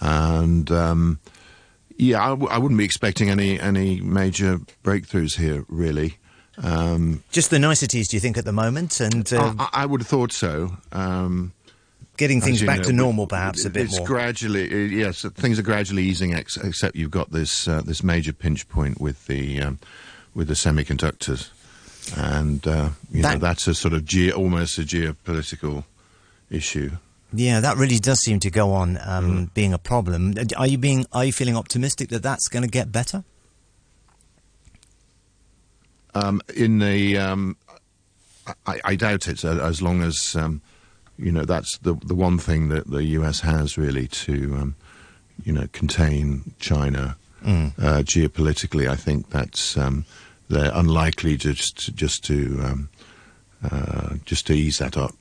And 0.00 0.70
um, 0.70 1.18
yeah, 2.00 2.24
I, 2.24 2.28
w- 2.30 2.48
I 2.50 2.58
wouldn't 2.58 2.78
be 2.78 2.84
expecting 2.84 3.28
any, 3.30 3.60
any 3.60 4.00
major 4.00 4.58
breakthroughs 4.82 5.36
here, 5.36 5.64
really. 5.68 6.16
Um, 6.62 7.22
Just 7.30 7.50
the 7.50 7.58
niceties, 7.58 8.08
do 8.08 8.16
you 8.16 8.20
think, 8.20 8.38
at 8.38 8.44
the 8.44 8.52
moment? 8.52 9.00
And 9.00 9.30
uh, 9.32 9.54
I, 9.58 9.68
I 9.82 9.86
would 9.86 10.00
have 10.00 10.08
thought 10.08 10.32
so. 10.32 10.76
Um, 10.92 11.52
getting 12.16 12.40
things 12.40 12.62
back 12.62 12.78
know, 12.78 12.84
to 12.84 12.92
normal, 12.92 13.26
perhaps, 13.26 13.64
a 13.64 13.70
bit 13.70 13.84
it's 13.84 13.98
more. 13.98 14.06
gradually, 14.06 14.70
uh, 14.70 14.76
yes, 14.88 15.22
things 15.34 15.58
are 15.58 15.62
gradually 15.62 16.02
easing, 16.04 16.34
ex- 16.34 16.56
except 16.56 16.96
you've 16.96 17.10
got 17.10 17.30
this 17.32 17.66
uh, 17.68 17.82
this 17.82 18.02
major 18.02 18.32
pinch 18.32 18.68
point 18.68 19.00
with 19.00 19.26
the 19.26 19.60
um, 19.60 19.78
with 20.34 20.48
the 20.48 20.54
semiconductors, 20.54 21.50
and 22.16 22.66
uh, 22.66 22.90
you 23.10 23.22
know 23.22 23.38
that's 23.38 23.66
a 23.66 23.74
sort 23.74 23.94
of 23.94 24.04
ge- 24.04 24.32
almost 24.32 24.78
a 24.78 24.82
geopolitical 24.82 25.84
issue. 26.50 26.90
Yeah, 27.32 27.60
that 27.60 27.76
really 27.76 27.98
does 27.98 28.20
seem 28.20 28.40
to 28.40 28.50
go 28.50 28.72
on 28.72 28.98
um, 29.04 29.50
being 29.54 29.72
a 29.72 29.78
problem. 29.78 30.34
Are 30.56 30.66
you 30.66 30.78
being? 30.78 31.06
Are 31.12 31.24
you 31.24 31.32
feeling 31.32 31.56
optimistic 31.56 32.08
that 32.08 32.22
that's 32.22 32.48
going 32.48 32.64
to 32.64 32.68
get 32.68 32.90
better? 32.90 33.22
Um, 36.14 36.40
in 36.56 36.80
the, 36.80 37.18
um, 37.18 37.56
I, 38.66 38.80
I 38.84 38.94
doubt 38.96 39.28
it. 39.28 39.44
uh, 39.44 39.58
As 39.64 39.80
long 39.80 40.02
as 40.02 40.34
um, 40.34 40.60
you 41.18 41.30
know, 41.30 41.44
that's 41.44 41.78
the 41.78 41.94
the 42.04 42.14
one 42.16 42.38
thing 42.38 42.68
that 42.68 42.90
the 42.90 43.04
US 43.18 43.40
has 43.40 43.78
really 43.78 44.08
to, 44.08 44.56
um, 44.56 44.74
you 45.44 45.52
know, 45.52 45.66
contain 45.72 46.54
China 46.58 47.16
Mm. 47.42 47.72
uh, 47.78 48.02
geopolitically. 48.02 48.86
I 48.86 48.96
think 48.96 49.30
that's 49.30 49.74
um, 49.78 50.04
they're 50.50 50.72
unlikely 50.74 51.38
just 51.38 51.94
just 51.94 52.22
to 52.24 52.60
um, 52.62 52.88
uh, 53.64 54.16
just 54.26 54.46
to 54.48 54.52
ease 54.52 54.76
that 54.76 54.98
up. 54.98 55.14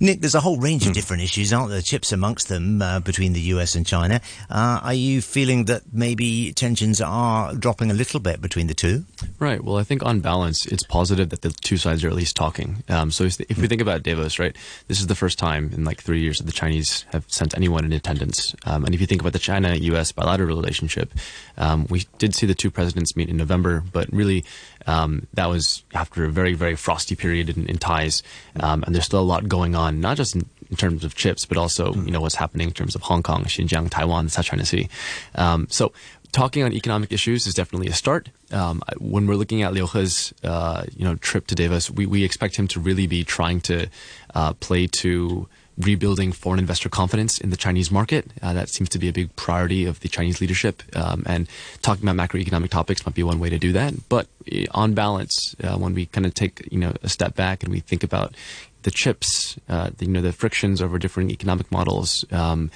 Nick, 0.00 0.20
there's 0.20 0.34
a 0.34 0.40
whole 0.40 0.58
range 0.58 0.86
of 0.86 0.92
different 0.92 1.22
issues, 1.22 1.52
aren't 1.52 1.70
there? 1.70 1.82
Chips 1.82 2.12
amongst 2.12 2.48
them 2.48 2.82
uh, 2.82 3.00
between 3.00 3.32
the 3.32 3.40
US 3.52 3.74
and 3.74 3.86
China. 3.86 4.20
Uh, 4.50 4.80
are 4.82 4.94
you 4.94 5.20
feeling 5.20 5.64
that 5.66 5.82
maybe 5.92 6.52
tensions 6.52 7.00
are 7.00 7.54
dropping 7.54 7.90
a 7.90 7.94
little 7.94 8.20
bit 8.20 8.40
between 8.40 8.66
the 8.66 8.74
two? 8.74 9.04
Right. 9.38 9.62
Well, 9.62 9.76
I 9.76 9.82
think 9.82 10.04
on 10.04 10.20
balance, 10.20 10.66
it's 10.66 10.82
positive 10.82 11.30
that 11.30 11.42
the 11.42 11.50
two 11.50 11.76
sides 11.76 12.04
are 12.04 12.08
at 12.08 12.14
least 12.14 12.36
talking. 12.36 12.82
Um, 12.88 13.10
so 13.10 13.24
if, 13.24 13.40
if 13.40 13.58
we 13.58 13.68
think 13.68 13.80
about 13.80 14.02
Davos, 14.02 14.38
right, 14.38 14.56
this 14.88 15.00
is 15.00 15.06
the 15.06 15.14
first 15.14 15.38
time 15.38 15.70
in 15.72 15.84
like 15.84 16.02
three 16.02 16.20
years 16.20 16.38
that 16.38 16.44
the 16.44 16.52
Chinese 16.52 17.04
have 17.12 17.24
sent 17.28 17.56
anyone 17.56 17.84
in 17.84 17.92
attendance. 17.92 18.54
Um, 18.64 18.84
and 18.84 18.94
if 18.94 19.00
you 19.00 19.06
think 19.06 19.20
about 19.20 19.32
the 19.32 19.38
China-U.S. 19.38 20.12
bilateral 20.12 20.56
relationship, 20.56 21.12
um, 21.56 21.86
we 21.90 22.06
did 22.18 22.34
see 22.34 22.46
the 22.46 22.54
two 22.54 22.70
presidents 22.70 23.16
meet 23.16 23.28
in 23.28 23.36
November, 23.36 23.82
but 23.92 24.12
really 24.12 24.44
um, 24.86 25.26
that 25.34 25.46
was 25.46 25.84
after 25.94 26.24
a 26.24 26.30
very, 26.30 26.54
very 26.54 26.76
frosty 26.76 27.16
period 27.16 27.50
in, 27.50 27.66
in 27.66 27.78
ties. 27.78 28.22
Um, 28.60 28.82
and 28.84 28.94
there's 28.94 29.04
still 29.04 29.20
a 29.20 29.22
lot 29.22 29.48
going 29.48 29.74
on, 29.74 30.00
not 30.00 30.16
just 30.16 30.34
in, 30.34 30.48
in 30.70 30.76
terms 30.76 31.04
of 31.04 31.14
chips, 31.14 31.44
but 31.44 31.56
also 31.56 31.94
you 31.94 32.10
know 32.10 32.20
what's 32.20 32.34
happening 32.36 32.68
in 32.68 32.74
terms 32.74 32.94
of 32.94 33.02
Hong 33.02 33.22
Kong, 33.22 33.44
Xinjiang, 33.44 33.90
Taiwan, 33.90 34.28
South 34.28 34.46
China 34.46 34.64
Sea. 34.64 34.88
Um, 35.34 35.66
so 35.70 35.92
talking 36.32 36.62
on 36.62 36.72
economic 36.72 37.12
issues 37.12 37.46
is 37.46 37.54
definitely 37.54 37.88
a 37.88 37.94
start. 37.94 38.28
Um, 38.52 38.82
when 38.98 39.26
we're 39.26 39.36
looking 39.36 39.62
at 39.62 39.72
Liu 39.72 39.86
He's, 39.86 40.34
uh, 40.44 40.84
you 40.94 41.04
know, 41.04 41.14
trip 41.16 41.46
to 41.48 41.54
Davos, 41.54 41.90
we, 41.90 42.06
we 42.06 42.24
expect 42.24 42.56
him 42.56 42.68
to 42.68 42.80
really 42.80 43.06
be 43.06 43.24
trying 43.24 43.60
to 43.62 43.88
uh, 44.34 44.52
play 44.54 44.86
to 44.98 45.48
rebuilding 45.78 46.32
foreign 46.32 46.58
investor 46.58 46.88
confidence 46.88 47.38
in 47.38 47.50
the 47.50 47.56
Chinese 47.56 47.90
market. 47.90 48.30
Uh, 48.42 48.52
that 48.54 48.68
seems 48.68 48.88
to 48.90 48.98
be 48.98 49.08
a 49.08 49.12
big 49.12 49.34
priority 49.36 49.84
of 49.84 50.00
the 50.00 50.08
Chinese 50.08 50.40
leadership. 50.40 50.82
Um, 50.94 51.22
and 51.26 51.48
talking 51.82 52.08
about 52.08 52.28
macroeconomic 52.28 52.70
topics 52.70 53.04
might 53.04 53.14
be 53.14 53.22
one 53.22 53.38
way 53.38 53.50
to 53.50 53.58
do 53.58 53.72
that. 53.72 53.94
But 54.08 54.26
eh, 54.50 54.66
on 54.70 54.94
balance, 54.94 55.54
uh, 55.62 55.76
when 55.76 55.94
we 55.94 56.06
kind 56.06 56.26
of 56.26 56.34
take 56.34 56.66
you 56.70 56.78
know 56.78 56.94
a 57.02 57.08
step 57.08 57.34
back 57.34 57.62
and 57.62 57.72
we 57.72 57.80
think 57.80 58.02
about 58.02 58.34
the 58.82 58.90
chips, 58.90 59.58
uh, 59.68 59.90
the, 59.98 60.06
you 60.06 60.12
know, 60.12 60.22
the 60.22 60.32
frictions 60.32 60.80
over 60.80 60.98
different 60.98 61.32
economic 61.32 61.70
models. 61.72 62.24
Um, 62.30 62.70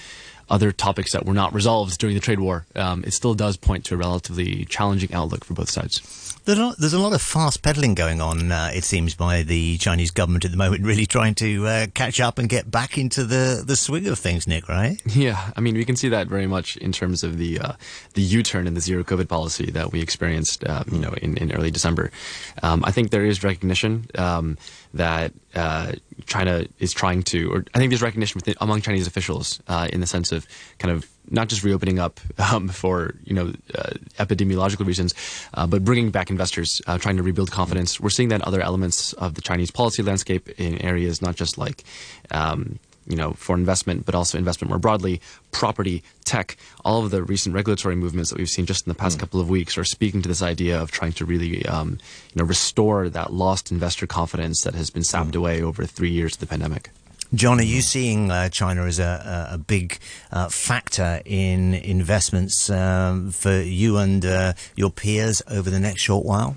other 0.50 0.72
topics 0.72 1.12
that 1.12 1.24
were 1.24 1.34
not 1.34 1.54
resolved 1.54 1.98
during 1.98 2.14
the 2.14 2.20
trade 2.20 2.40
war, 2.40 2.66
um, 2.74 3.04
it 3.06 3.12
still 3.12 3.34
does 3.34 3.56
point 3.56 3.84
to 3.86 3.94
a 3.94 3.96
relatively 3.96 4.64
challenging 4.64 5.12
outlook 5.14 5.44
for 5.44 5.54
both 5.54 5.70
sides. 5.70 6.36
There's 6.44 6.58
a 6.58 6.64
lot, 6.64 6.76
there's 6.78 6.92
a 6.94 6.98
lot 6.98 7.12
of 7.12 7.22
fast 7.22 7.62
pedalling 7.62 7.94
going 7.94 8.20
on, 8.20 8.50
uh, 8.50 8.70
it 8.74 8.82
seems, 8.84 9.14
by 9.14 9.42
the 9.42 9.76
Chinese 9.78 10.10
government 10.10 10.44
at 10.44 10.50
the 10.50 10.56
moment, 10.56 10.82
really 10.84 11.06
trying 11.06 11.34
to 11.36 11.66
uh, 11.66 11.86
catch 11.94 12.20
up 12.20 12.38
and 12.38 12.48
get 12.48 12.70
back 12.70 12.98
into 12.98 13.24
the, 13.24 13.62
the 13.64 13.76
swing 13.76 14.06
of 14.08 14.18
things, 14.18 14.46
Nick, 14.46 14.68
right? 14.68 15.00
Yeah, 15.20 15.52
I 15.54 15.60
mean, 15.60 15.74
we 15.74 15.84
can 15.84 15.96
see 15.96 16.08
that 16.08 16.28
very 16.28 16.46
much 16.46 16.78
in 16.78 16.92
terms 16.92 17.22
of 17.22 17.36
the 17.36 17.58
uh, 17.58 17.72
the 18.14 18.22
U-turn 18.22 18.66
in 18.66 18.72
the 18.72 18.80
zero 18.80 19.04
COVID 19.04 19.28
policy 19.28 19.70
that 19.72 19.92
we 19.92 20.00
experienced, 20.00 20.64
uh, 20.64 20.82
you 20.90 20.98
know, 20.98 21.12
in, 21.20 21.36
in 21.36 21.52
early 21.52 21.70
December. 21.70 22.10
Um, 22.62 22.82
I 22.86 22.90
think 22.90 23.10
there 23.10 23.26
is 23.26 23.44
recognition 23.44 24.06
um, 24.16 24.56
that 24.94 25.32
uh, 25.54 25.92
China 26.26 26.64
is 26.78 26.92
trying 26.92 27.22
to, 27.24 27.52
or 27.52 27.64
I 27.74 27.78
think 27.78 27.90
there's 27.90 28.02
recognition 28.02 28.38
within, 28.38 28.54
among 28.60 28.82
Chinese 28.82 29.06
officials 29.06 29.60
uh, 29.68 29.88
in 29.92 30.00
the 30.00 30.06
sense 30.06 30.32
of 30.32 30.46
kind 30.78 30.92
of 30.94 31.08
not 31.30 31.48
just 31.48 31.62
reopening 31.62 31.98
up 31.98 32.20
um, 32.52 32.68
for 32.68 33.14
you 33.24 33.34
know 33.34 33.52
uh, 33.74 33.92
epidemiological 34.18 34.86
reasons, 34.86 35.14
uh, 35.54 35.66
but 35.66 35.84
bringing 35.84 36.10
back 36.10 36.30
investors, 36.30 36.82
uh, 36.86 36.98
trying 36.98 37.16
to 37.16 37.22
rebuild 37.22 37.50
confidence. 37.50 38.00
We're 38.00 38.10
seeing 38.10 38.28
that 38.30 38.36
in 38.36 38.42
other 38.42 38.60
elements 38.60 39.12
of 39.14 39.34
the 39.34 39.40
Chinese 39.40 39.70
policy 39.70 40.02
landscape 40.02 40.48
in 40.58 40.80
areas 40.82 41.22
not 41.22 41.36
just 41.36 41.58
like. 41.58 41.84
Um, 42.30 42.78
you 43.06 43.16
know, 43.16 43.32
for 43.32 43.56
investment, 43.56 44.06
but 44.06 44.14
also 44.14 44.38
investment 44.38 44.70
more 44.70 44.78
broadly, 44.78 45.20
property, 45.50 46.02
tech, 46.24 46.56
all 46.84 47.04
of 47.04 47.10
the 47.10 47.22
recent 47.22 47.54
regulatory 47.54 47.96
movements 47.96 48.30
that 48.30 48.38
we've 48.38 48.48
seen 48.48 48.66
just 48.66 48.86
in 48.86 48.90
the 48.90 48.94
past 48.94 49.18
couple 49.18 49.40
of 49.40 49.48
weeks 49.48 49.76
are 49.76 49.84
speaking 49.84 50.22
to 50.22 50.28
this 50.28 50.42
idea 50.42 50.80
of 50.80 50.90
trying 50.90 51.12
to 51.12 51.24
really, 51.24 51.64
um, 51.66 51.98
you 52.32 52.42
know, 52.42 52.44
restore 52.44 53.08
that 53.08 53.32
lost 53.32 53.70
investor 53.70 54.06
confidence 54.06 54.62
that 54.62 54.74
has 54.74 54.90
been 54.90 55.04
sapped 55.04 55.34
away 55.34 55.62
over 55.62 55.84
three 55.84 56.10
years 56.10 56.34
of 56.34 56.40
the 56.40 56.46
pandemic. 56.46 56.90
John, 57.32 57.60
are 57.60 57.64
you 57.64 57.80
seeing 57.80 58.30
uh, 58.30 58.48
China 58.48 58.84
as 58.84 58.98
a, 58.98 59.48
a, 59.50 59.54
a 59.54 59.58
big 59.58 59.98
uh, 60.32 60.48
factor 60.48 61.22
in 61.24 61.74
investments 61.74 62.68
um, 62.68 63.30
for 63.30 63.60
you 63.60 63.98
and 63.98 64.24
uh, 64.24 64.54
your 64.74 64.90
peers 64.90 65.40
over 65.48 65.70
the 65.70 65.78
next 65.78 66.02
short 66.02 66.24
while? 66.26 66.56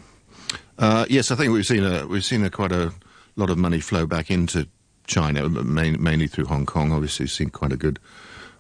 Uh, 0.80 1.06
yes, 1.10 1.30
I 1.30 1.36
think 1.36 1.54
we've 1.54 1.66
seen 1.66 1.84
a 1.84 2.08
we've 2.08 2.26
seen 2.26 2.44
a 2.44 2.50
quite 2.50 2.72
a 2.72 2.92
lot 3.36 3.52
of 3.52 3.58
money 3.60 3.80
flow 3.80 4.08
back 4.08 4.32
into 4.32 4.68
China, 5.14 5.48
main, 5.50 6.02
mainly 6.02 6.28
through 6.28 6.46
Hong 6.46 6.66
Kong. 6.66 6.92
Obviously, 6.92 7.24
we've 7.26 7.32
seen 7.32 7.50
quite 7.50 7.72
a 7.72 7.78
good 7.78 8.00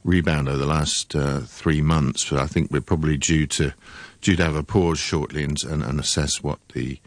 rebound 0.04 0.48
over 0.50 0.58
the 0.58 0.66
last 0.66 1.16
uh, 1.16 1.40
three 1.42 1.82
months. 1.82 2.30
But 2.30 2.40
I 2.40 2.48
think 2.48 2.72
we're 2.72 2.82
probably 2.82 3.18
due 3.18 3.48
to 3.48 3.74
due 4.22 4.36
to 4.36 4.44
have 4.44 4.56
a 4.56 4.64
pause 4.64 5.00
shortly 5.00 5.44
and, 5.44 5.62
and, 5.64 5.82
and 5.84 6.00
assess 6.00 6.44
what 6.44 6.60
the 6.74 7.00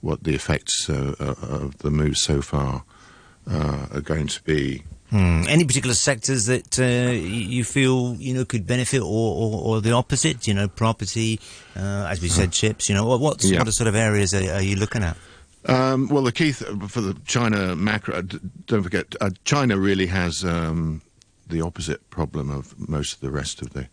what 0.00 0.24
the 0.24 0.34
effects 0.34 0.90
uh, 0.90 1.14
uh, 1.20 1.34
of 1.46 1.78
the 1.78 1.90
move 1.90 2.16
so 2.16 2.42
far 2.42 2.84
uh, 3.50 3.86
are 3.94 4.00
going 4.00 4.26
to 4.26 4.42
be. 4.42 4.82
Hmm. 5.10 5.44
Any 5.46 5.64
particular 5.64 5.94
sectors 5.94 6.46
that 6.46 6.78
uh, 6.80 7.12
you 7.12 7.64
feel 7.64 8.14
you 8.18 8.32
know 8.34 8.44
could 8.44 8.66
benefit, 8.66 9.00
or, 9.02 9.04
or, 9.04 9.60
or 9.76 9.80
the 9.80 9.92
opposite? 9.92 10.46
You 10.48 10.54
know, 10.54 10.68
property, 10.68 11.38
uh, 11.76 12.06
as 12.10 12.20
we 12.22 12.28
said, 12.28 12.50
chips. 12.50 12.88
You 12.88 12.94
know, 12.94 13.06
what 13.06 13.20
what's, 13.20 13.44
Yeah. 13.50 13.58
what 13.62 13.72
sort 13.74 13.88
of 13.88 13.94
areas 13.94 14.32
are, 14.34 14.52
are 14.54 14.62
you 14.62 14.76
looking 14.76 15.02
at? 15.02 15.16
Um, 15.66 16.08
well, 16.08 16.22
the 16.24 16.32
key 16.32 16.52
th- 16.52 16.70
for 16.88 17.00
the 17.00 17.16
China 17.24 17.76
macro, 17.76 18.22
don't 18.22 18.82
forget, 18.82 19.14
uh, 19.20 19.30
China 19.44 19.78
really 19.78 20.06
has 20.06 20.44
um, 20.44 21.02
the 21.46 21.60
opposite 21.60 22.08
problem 22.10 22.50
of 22.50 22.88
most 22.88 23.14
of 23.14 23.20
the 23.20 23.30
rest 23.30 23.62
of 23.62 23.72
the 23.72 23.88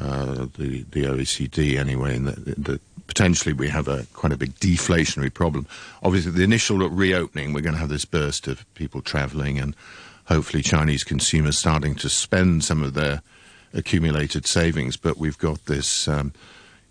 uh, 0.00 0.46
the, 0.56 0.84
the 0.92 1.02
OECD 1.02 1.76
anyway, 1.76 2.16
that 2.18 2.80
potentially 3.06 3.52
we 3.52 3.68
have 3.68 3.88
a 3.88 4.06
quite 4.12 4.32
a 4.32 4.36
big 4.36 4.54
deflationary 4.56 5.34
problem. 5.34 5.66
Obviously, 6.02 6.30
the 6.30 6.44
initial 6.44 6.78
reopening, 6.78 7.52
we're 7.52 7.60
going 7.60 7.74
to 7.74 7.80
have 7.80 7.88
this 7.88 8.04
burst 8.04 8.46
of 8.46 8.64
people 8.74 9.02
travelling 9.02 9.58
and 9.58 9.74
hopefully 10.26 10.62
Chinese 10.62 11.02
consumers 11.02 11.58
starting 11.58 11.96
to 11.96 12.08
spend 12.08 12.62
some 12.62 12.84
of 12.84 12.94
their 12.94 13.20
accumulated 13.74 14.46
savings. 14.46 14.96
But 14.96 15.18
we've 15.18 15.38
got 15.38 15.66
this, 15.66 16.06
um, 16.06 16.32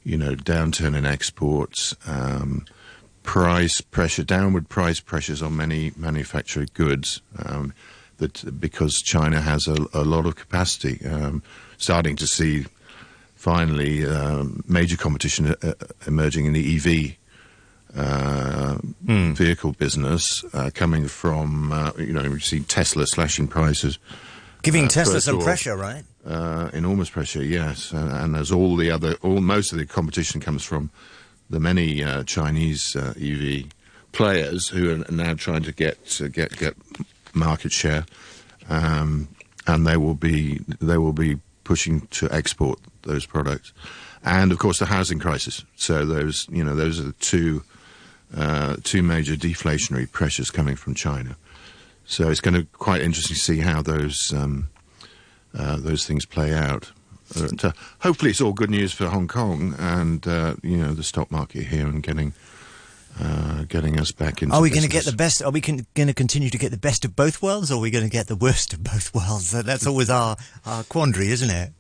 you 0.04 0.18
know, 0.18 0.36
downturn 0.36 0.96
in 0.96 1.06
exports. 1.06 1.96
Um, 2.06 2.66
price 3.30 3.80
pressure, 3.80 4.24
downward 4.24 4.68
price 4.70 5.00
pressures 5.00 5.44
on 5.44 5.56
many 5.56 5.92
manufactured 5.96 6.74
goods, 6.74 7.22
um, 7.46 7.72
that 8.18 8.60
because 8.60 9.04
China 9.04 9.40
has 9.40 9.68
a, 9.68 9.78
a 9.94 10.04
lot 10.04 10.26
of 10.26 10.36
capacity, 10.36 11.06
um, 11.06 11.44
starting 11.78 12.16
to 12.16 12.26
see 12.26 12.66
finally 13.36 14.04
um, 14.04 14.64
major 14.68 14.98
competition 14.98 15.56
uh, 15.62 15.74
emerging 16.08 16.48
in 16.48 16.54
the 16.54 16.76
EV 16.76 17.18
uh, 17.96 18.80
vehicle 19.04 19.74
business 19.74 20.44
uh, 20.56 20.72
coming 20.74 21.08
from, 21.08 21.72
uh, 21.72 21.92
you 22.00 22.14
know, 22.14 22.28
we 22.32 22.40
see 22.40 22.62
Tesla 22.62 23.06
slashing 23.06 23.48
prices. 23.48 24.00
Giving 24.64 24.86
Uh, 24.86 24.90
Tesla 24.90 25.22
some 25.22 25.36
all, 25.36 25.44
pressure, 25.44 25.78
right? 25.78 26.04
Uh, 26.26 26.72
enormous 26.74 27.12
pressure, 27.12 27.44
yes. 27.44 27.92
And, 27.92 28.12
and 28.12 28.36
as 28.36 28.52
all 28.52 28.76
the 28.76 28.90
other, 28.90 29.14
all 29.22 29.40
most 29.40 29.72
of 29.72 29.78
the 29.78 29.86
competition 29.86 30.42
comes 30.42 30.64
from 30.64 30.90
the 31.50 31.60
many 31.60 32.04
uh, 32.04 32.24
Chinese 32.24 32.96
uh, 32.96 33.14
EV 33.20 33.66
players 34.12 34.68
who 34.68 34.92
are 34.92 35.12
now 35.12 35.34
trying 35.34 35.64
to 35.64 35.72
get 35.72 36.22
uh, 36.22 36.28
get 36.28 36.58
get 36.58 36.76
market 37.34 37.72
share, 37.72 38.06
um, 38.70 39.28
and 39.68 39.86
they 39.86 39.98
will 39.98 40.16
be 40.16 40.60
they 40.82 40.98
will 40.98 41.14
be 41.14 41.38
pushing 41.64 42.02
to 42.08 42.28
export 42.32 42.80
those 43.04 43.26
products, 43.26 43.74
and 44.24 44.52
of 44.52 44.60
course 44.60 44.80
the 44.80 44.86
housing 44.86 45.20
crisis. 45.20 45.64
So 45.76 46.06
those 46.06 46.48
you 46.52 46.64
know 46.64 46.76
those 46.76 47.00
are 47.00 47.04
the 47.04 47.14
two 47.14 47.64
uh, 48.36 48.78
two 48.84 49.02
major 49.02 49.36
deflationary 49.36 50.12
pressures 50.12 50.52
coming 50.52 50.76
from 50.76 50.94
China. 50.94 51.36
So 52.06 52.30
it's 52.30 52.42
going 52.42 52.56
to 52.56 52.62
be 52.62 52.70
quite 52.74 53.02
interesting 53.02 53.36
to 53.36 53.42
see 53.42 53.60
how 53.60 53.82
those 53.82 54.34
um, 54.34 54.70
uh, 55.58 55.78
those 55.78 56.06
things 56.06 56.26
play 56.26 56.54
out. 56.54 56.92
But, 57.34 57.66
uh, 57.66 57.72
hopefully, 58.00 58.32
it's 58.32 58.42
all 58.42 58.54
good 58.54 58.70
news 58.70 58.92
for 58.92 59.08
Hong 59.08 59.28
Kong 59.28 59.76
and 59.78 60.28
uh, 60.28 60.56
you 60.64 60.78
know 60.78 60.94
the 60.94 61.04
stock 61.04 61.32
market 61.32 61.68
here 61.68 61.88
and 61.88 62.02
getting 62.02 62.34
uh, 63.20 63.64
getting 63.68 64.00
us 64.00 64.12
back 64.12 64.42
into. 64.42 64.56
Are 64.56 64.62
we 64.62 64.70
going 64.70 64.84
to 64.84 64.90
get 64.90 65.06
the 65.06 65.12
best? 65.12 65.42
Are 65.42 65.52
we 65.52 65.62
going 65.62 65.86
to 65.86 66.14
continue 66.14 66.50
to 66.50 66.58
get 66.58 66.72
the 66.72 66.78
best 66.78 67.06
of 67.06 67.16
both 67.16 67.42
worlds, 67.42 67.72
or 67.72 67.76
are 67.76 67.82
we 67.82 67.92
going 67.92 68.04
to 68.04 68.10
get 68.10 68.28
the 68.28 68.36
worst 68.36 68.74
of 68.74 68.84
both 68.84 69.14
worlds? 69.14 69.52
That's 69.52 69.86
always 69.86 70.10
our, 70.10 70.38
our 70.66 70.84
quandary, 70.84 71.30
isn't 71.30 71.50
it? 71.50 71.72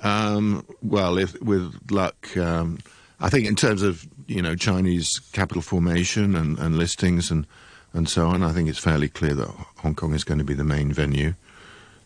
Um, 0.00 0.66
well, 0.82 1.18
if 1.18 1.40
with 1.40 1.90
luck, 1.90 2.36
um, 2.36 2.78
I 3.20 3.30
think 3.30 3.46
in 3.46 3.56
terms 3.56 3.82
of 3.82 4.06
you 4.26 4.42
know 4.42 4.56
Chinese 4.56 5.20
capital 5.32 5.62
formation 5.62 6.34
and, 6.34 6.58
and 6.58 6.76
listings 6.76 7.30
and 7.30 7.46
and 7.92 8.08
so 8.08 8.26
on, 8.26 8.42
I 8.42 8.52
think 8.52 8.68
it's 8.68 8.78
fairly 8.78 9.08
clear 9.08 9.34
that 9.34 9.48
Hong 9.78 9.94
Kong 9.94 10.12
is 10.12 10.24
going 10.24 10.38
to 10.38 10.44
be 10.44 10.54
the 10.54 10.64
main 10.64 10.92
venue. 10.92 11.34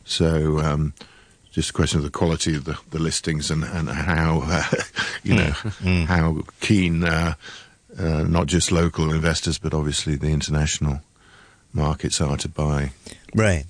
So. 0.05 0.61
Um, 0.61 0.95
just 1.51 1.71
a 1.71 1.73
question 1.73 1.99
of 1.99 2.05
the 2.05 2.11
quality 2.11 2.55
of 2.55 2.65
the, 2.65 2.79
the 2.91 2.99
listings 2.99 3.51
and, 3.51 3.65
and 3.65 3.89
how 3.89 4.43
uh, 4.45 4.65
you 5.23 5.35
know 5.35 5.51
how 6.07 6.43
keen 6.61 7.05
uh, 7.05 7.35
uh, 7.99 8.23
not 8.23 8.47
just 8.47 8.71
local 8.71 9.13
investors 9.13 9.59
but 9.59 9.75
obviously 9.75 10.17
the 10.17 10.29
international 10.31 11.01
markets 11.73 12.21
are 12.21 12.37
to 12.37 12.49
buy. 12.49 12.93
Right. 13.35 13.65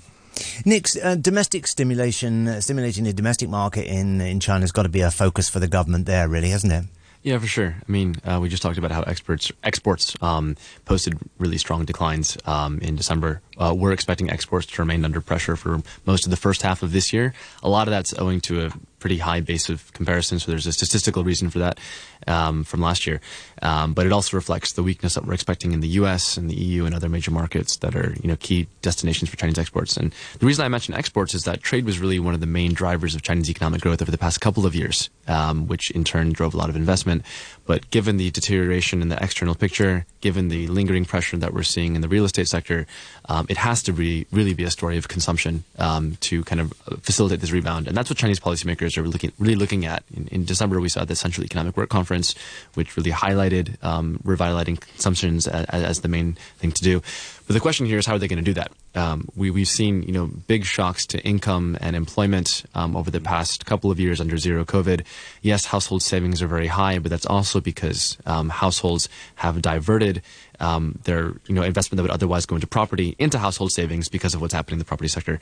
Nick's 0.64 0.96
uh, 0.96 1.16
domestic 1.16 1.66
stimulation, 1.66 2.48
uh, 2.48 2.60
stimulating 2.60 3.04
the 3.04 3.12
domestic 3.12 3.48
market 3.48 3.86
in 3.86 4.20
in 4.20 4.40
China 4.40 4.60
has 4.60 4.72
got 4.72 4.84
to 4.84 4.88
be 4.88 5.00
a 5.00 5.10
focus 5.10 5.48
for 5.48 5.60
the 5.60 5.68
government 5.68 6.06
there, 6.06 6.28
really, 6.28 6.50
hasn't 6.50 6.72
it? 6.72 6.84
Yeah, 7.22 7.38
for 7.38 7.46
sure. 7.46 7.76
I 7.86 7.92
mean, 7.92 8.16
uh, 8.24 8.38
we 8.40 8.48
just 8.48 8.62
talked 8.62 8.78
about 8.78 8.92
how 8.92 9.02
exports 9.02 9.52
exports 9.62 10.16
um, 10.22 10.56
posted 10.84 11.18
really 11.38 11.58
strong 11.58 11.84
declines 11.84 12.38
um, 12.46 12.78
in 12.78 12.96
December. 12.96 13.42
Uh, 13.60 13.74
we're 13.74 13.92
expecting 13.92 14.30
exports 14.30 14.66
to 14.66 14.80
remain 14.80 15.04
under 15.04 15.20
pressure 15.20 15.54
for 15.54 15.82
most 16.06 16.24
of 16.24 16.30
the 16.30 16.36
first 16.36 16.62
half 16.62 16.82
of 16.82 16.92
this 16.92 17.12
year. 17.12 17.34
A 17.62 17.68
lot 17.68 17.86
of 17.86 17.92
that's 17.92 18.18
owing 18.18 18.40
to 18.42 18.66
a 18.66 18.70
pretty 18.98 19.18
high 19.18 19.40
base 19.40 19.68
of 19.68 19.92
comparison, 19.92 20.38
so 20.38 20.50
there's 20.50 20.66
a 20.66 20.72
statistical 20.72 21.24
reason 21.24 21.50
for 21.50 21.58
that 21.58 21.78
um, 22.26 22.64
from 22.64 22.80
last 22.80 23.06
year. 23.06 23.20
Um, 23.62 23.94
but 23.94 24.06
it 24.06 24.12
also 24.12 24.36
reflects 24.36 24.72
the 24.74 24.82
weakness 24.82 25.14
that 25.14 25.26
we're 25.26 25.34
expecting 25.34 25.72
in 25.72 25.80
the 25.80 25.88
U.S. 25.88 26.36
and 26.36 26.48
the 26.48 26.54
EU 26.54 26.84
and 26.84 26.94
other 26.94 27.08
major 27.08 27.30
markets 27.30 27.76
that 27.78 27.96
are 27.96 28.14
you 28.22 28.28
know 28.28 28.36
key 28.36 28.68
destinations 28.82 29.30
for 29.30 29.36
Chinese 29.36 29.58
exports. 29.58 29.96
And 29.96 30.14
the 30.38 30.46
reason 30.46 30.64
I 30.64 30.68
mention 30.68 30.94
exports 30.94 31.34
is 31.34 31.44
that 31.44 31.62
trade 31.62 31.84
was 31.84 31.98
really 31.98 32.18
one 32.18 32.34
of 32.34 32.40
the 32.40 32.46
main 32.46 32.72
drivers 32.72 33.14
of 33.14 33.22
Chinese 33.22 33.50
economic 33.50 33.80
growth 33.80 34.02
over 34.02 34.10
the 34.10 34.18
past 34.18 34.40
couple 34.40 34.66
of 34.66 34.74
years, 34.74 35.10
um, 35.28 35.66
which 35.66 35.90
in 35.90 36.04
turn 36.04 36.32
drove 36.32 36.54
a 36.54 36.56
lot 36.56 36.68
of 36.68 36.76
investment. 36.76 37.24
But 37.70 37.88
given 37.92 38.16
the 38.16 38.32
deterioration 38.32 39.00
in 39.00 39.10
the 39.10 39.22
external 39.22 39.54
picture, 39.54 40.04
given 40.20 40.48
the 40.48 40.66
lingering 40.66 41.04
pressure 41.04 41.36
that 41.36 41.54
we're 41.54 41.62
seeing 41.62 41.94
in 41.94 42.00
the 42.00 42.08
real 42.08 42.24
estate 42.24 42.48
sector, 42.48 42.84
um, 43.28 43.46
it 43.48 43.58
has 43.58 43.80
to 43.84 43.92
be 43.92 44.26
really 44.32 44.54
be 44.54 44.64
a 44.64 44.72
story 44.72 44.96
of 44.96 45.06
consumption 45.06 45.62
um, 45.78 46.16
to 46.18 46.42
kind 46.42 46.60
of 46.60 46.72
facilitate 47.02 47.40
this 47.40 47.52
rebound. 47.52 47.86
And 47.86 47.96
that's 47.96 48.10
what 48.10 48.18
Chinese 48.18 48.40
policymakers 48.40 48.98
are 48.98 49.06
looking 49.06 49.30
really 49.38 49.54
looking 49.54 49.86
at. 49.86 50.02
In, 50.16 50.26
in 50.32 50.44
December, 50.44 50.80
we 50.80 50.88
saw 50.88 51.04
the 51.04 51.14
Central 51.14 51.44
Economic 51.44 51.76
Work 51.76 51.90
Conference, 51.90 52.34
which 52.74 52.96
really 52.96 53.12
highlighted 53.12 53.80
um, 53.84 54.18
revitalizing 54.24 54.78
consumptions 54.78 55.46
as, 55.46 55.64
as 55.68 56.00
the 56.00 56.08
main 56.08 56.36
thing 56.58 56.72
to 56.72 56.82
do. 56.82 57.02
But 57.50 57.54
the 57.54 57.60
question 57.60 57.84
here 57.86 57.98
is 57.98 58.06
how 58.06 58.14
are 58.14 58.18
they 58.20 58.28
going 58.28 58.44
to 58.44 58.44
do 58.44 58.54
that? 58.54 58.70
Um, 58.94 59.26
we, 59.34 59.50
we've 59.50 59.66
seen 59.66 60.04
you 60.04 60.12
know 60.12 60.28
big 60.28 60.64
shocks 60.64 61.04
to 61.06 61.20
income 61.24 61.76
and 61.80 61.96
employment 61.96 62.62
um, 62.76 62.94
over 62.94 63.10
the 63.10 63.20
past 63.20 63.66
couple 63.66 63.90
of 63.90 63.98
years 63.98 64.20
under 64.20 64.38
zero 64.38 64.64
COVID. 64.64 65.04
Yes, 65.42 65.64
household 65.64 66.00
savings 66.00 66.42
are 66.42 66.46
very 66.46 66.68
high, 66.68 67.00
but 67.00 67.10
that's 67.10 67.26
also 67.26 67.60
because 67.60 68.16
um, 68.24 68.50
households 68.50 69.08
have 69.34 69.60
diverted 69.60 70.22
um, 70.60 70.98
their 71.04 71.32
you 71.46 71.54
know 71.54 71.62
investment 71.62 71.96
that 71.96 72.02
would 72.02 72.10
otherwise 72.10 72.46
go 72.46 72.54
into 72.54 72.66
property 72.66 73.16
into 73.18 73.38
household 73.38 73.72
savings 73.72 74.08
because 74.08 74.34
of 74.34 74.40
what's 74.40 74.54
happening 74.54 74.74
in 74.74 74.78
the 74.78 74.84
property 74.84 75.08
sector. 75.08 75.40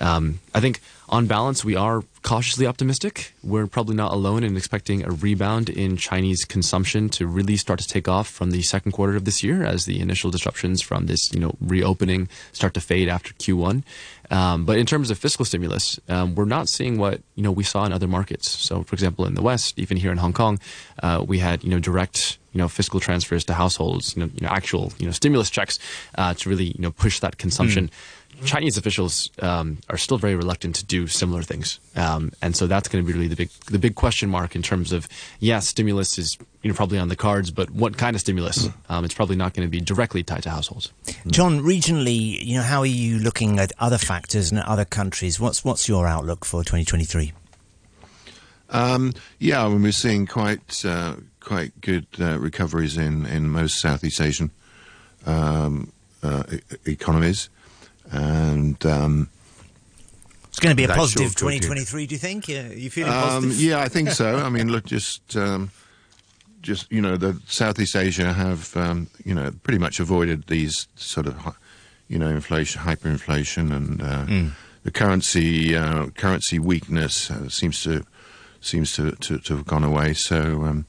Um, 0.00 0.40
I 0.54 0.60
think 0.60 0.80
on 1.08 1.26
balance 1.26 1.64
we 1.64 1.76
are 1.76 2.02
cautiously 2.22 2.66
optimistic. 2.66 3.32
We're 3.44 3.66
probably 3.66 3.94
not 3.94 4.12
alone 4.12 4.42
in 4.42 4.56
expecting 4.56 5.04
a 5.04 5.10
rebound 5.10 5.68
in 5.68 5.96
Chinese 5.96 6.44
consumption 6.44 7.08
to 7.10 7.26
really 7.26 7.56
start 7.56 7.78
to 7.78 7.86
take 7.86 8.08
off 8.08 8.28
from 8.28 8.50
the 8.50 8.62
second 8.62 8.92
quarter 8.92 9.16
of 9.16 9.24
this 9.24 9.42
year 9.42 9.64
as 9.64 9.84
the 9.84 10.00
initial 10.00 10.30
disruptions 10.30 10.82
from 10.82 11.06
this 11.06 11.32
you 11.32 11.40
know 11.40 11.54
reopening 11.60 12.28
start 12.52 12.74
to 12.74 12.80
fade 12.80 13.08
after 13.08 13.32
Q1. 13.34 13.82
Um, 14.30 14.64
but 14.64 14.78
in 14.78 14.86
terms 14.86 15.10
of 15.10 15.18
fiscal 15.18 15.44
stimulus, 15.44 16.00
um, 16.08 16.34
we're 16.34 16.44
not 16.44 16.68
seeing 16.68 16.98
what 16.98 17.20
you 17.34 17.42
know 17.42 17.52
we 17.52 17.64
saw 17.64 17.84
in 17.84 17.92
other 17.92 18.08
markets. 18.08 18.48
So, 18.48 18.82
for 18.82 18.94
example, 18.94 19.26
in 19.26 19.34
the 19.34 19.42
West, 19.42 19.78
even 19.78 19.96
here 19.96 20.12
in 20.12 20.18
Hong 20.18 20.32
Kong, 20.32 20.58
uh, 21.02 21.24
we 21.26 21.38
had 21.38 21.62
you 21.62 21.70
know 21.70 21.78
direct 21.78 22.38
you 22.52 22.58
know 22.58 22.68
fiscal 22.68 23.00
transfers 23.00 23.44
to 23.44 23.54
households, 23.54 24.16
you 24.16 24.22
know, 24.22 24.30
you 24.34 24.46
know 24.46 24.52
actual 24.52 24.92
you 24.98 25.06
know 25.06 25.12
stimulus 25.12 25.50
checks 25.50 25.78
uh, 26.16 26.34
to 26.34 26.48
really 26.48 26.66
you 26.66 26.80
know 26.80 26.90
push 26.90 27.20
that 27.20 27.38
consumption. 27.38 27.90
Chinese 28.44 28.76
officials 28.76 29.30
um, 29.40 29.78
are 29.88 29.96
still 29.96 30.18
very 30.18 30.34
reluctant 30.34 30.74
to 30.76 30.84
do 30.84 31.06
similar 31.06 31.42
things, 31.42 31.80
um, 31.96 32.32
and 32.42 32.54
so 32.54 32.66
that's 32.66 32.88
going 32.88 33.04
to 33.04 33.06
be 33.06 33.12
really 33.12 33.28
the 33.28 33.36
big 33.36 33.50
the 33.70 33.78
big 33.78 33.94
question 33.94 34.28
mark 34.28 34.54
in 34.54 34.62
terms 34.62 34.92
of 34.92 35.08
yes, 35.40 35.68
stimulus 35.68 36.18
is 36.18 36.36
you 36.62 36.70
know 36.70 36.76
probably 36.76 36.98
on 36.98 37.08
the 37.08 37.16
cards, 37.16 37.50
but 37.50 37.70
what 37.70 37.96
kind 37.96 38.14
of 38.14 38.20
stimulus? 38.20 38.68
Um, 38.88 39.04
it's 39.04 39.14
probably 39.14 39.36
not 39.36 39.54
going 39.54 39.66
to 39.66 39.70
be 39.70 39.80
directly 39.80 40.22
tied 40.22 40.42
to 40.44 40.50
households. 40.50 40.92
John, 41.28 41.60
regionally, 41.60 42.44
you 42.44 42.56
know, 42.56 42.62
how 42.62 42.80
are 42.80 42.86
you 42.86 43.18
looking 43.18 43.58
at 43.58 43.72
other 43.78 43.98
factors 43.98 44.50
and 44.50 44.60
other 44.60 44.84
countries? 44.84 45.40
What's 45.40 45.64
what's 45.64 45.88
your 45.88 46.06
outlook 46.06 46.44
for 46.44 46.62
2023? 46.62 47.32
Um, 48.70 49.14
yeah, 49.38 49.64
I 49.64 49.68
mean, 49.68 49.82
we're 49.82 49.92
seeing 49.92 50.26
quite 50.26 50.84
uh, 50.84 51.16
quite 51.40 51.80
good 51.80 52.06
uh, 52.20 52.38
recoveries 52.38 52.96
in, 52.96 53.26
in 53.26 53.48
most 53.48 53.80
Southeast 53.80 54.20
Asian 54.20 54.50
um, 55.24 55.92
uh, 56.22 56.42
e- 56.50 56.90
economies, 56.90 57.48
and 58.10 58.84
um, 58.86 59.28
It's 60.48 60.58
going 60.58 60.74
to 60.74 60.76
be 60.76 60.84
a 60.84 60.88
positive 60.88 61.32
sure 61.36 61.48
could, 61.50 61.54
yeah. 61.54 61.60
2023. 61.60 62.06
Do 62.06 62.14
you 62.14 62.18
think? 62.18 62.48
Yeah, 62.48 62.68
you 62.68 62.90
feeling 62.90 63.12
Um, 63.12 63.20
positive? 63.44 63.60
yeah, 63.60 63.80
I 63.80 63.88
think 63.88 64.10
so. 64.10 64.36
I 64.36 64.48
mean, 64.48 64.68
look, 64.70 64.84
just 64.86 65.36
um, 65.36 65.70
just 66.62 66.90
you 66.90 67.00
know, 67.00 67.16
the 67.16 67.40
Southeast 67.46 67.94
Asia 67.96 68.32
have 68.32 68.76
um, 68.76 69.08
you 69.24 69.34
know 69.34 69.50
pretty 69.62 69.78
much 69.78 70.00
avoided 70.00 70.46
these 70.46 70.88
sort 70.96 71.26
of 71.26 71.56
you 72.08 72.18
know 72.18 72.28
inflation, 72.28 72.82
hyperinflation, 72.82 73.72
and 73.74 74.02
uh, 74.02 74.50
the 74.84 74.90
currency 74.90 75.76
uh, 75.76 76.06
currency 76.16 76.58
weakness 76.58 77.30
uh, 77.30 77.48
seems 77.48 77.82
to 77.82 78.04
seems 78.60 78.92
to, 78.94 79.12
to, 79.12 79.38
to 79.38 79.56
have 79.56 79.66
gone 79.66 79.84
away. 79.84 80.12
So 80.14 80.64
um, 80.64 80.86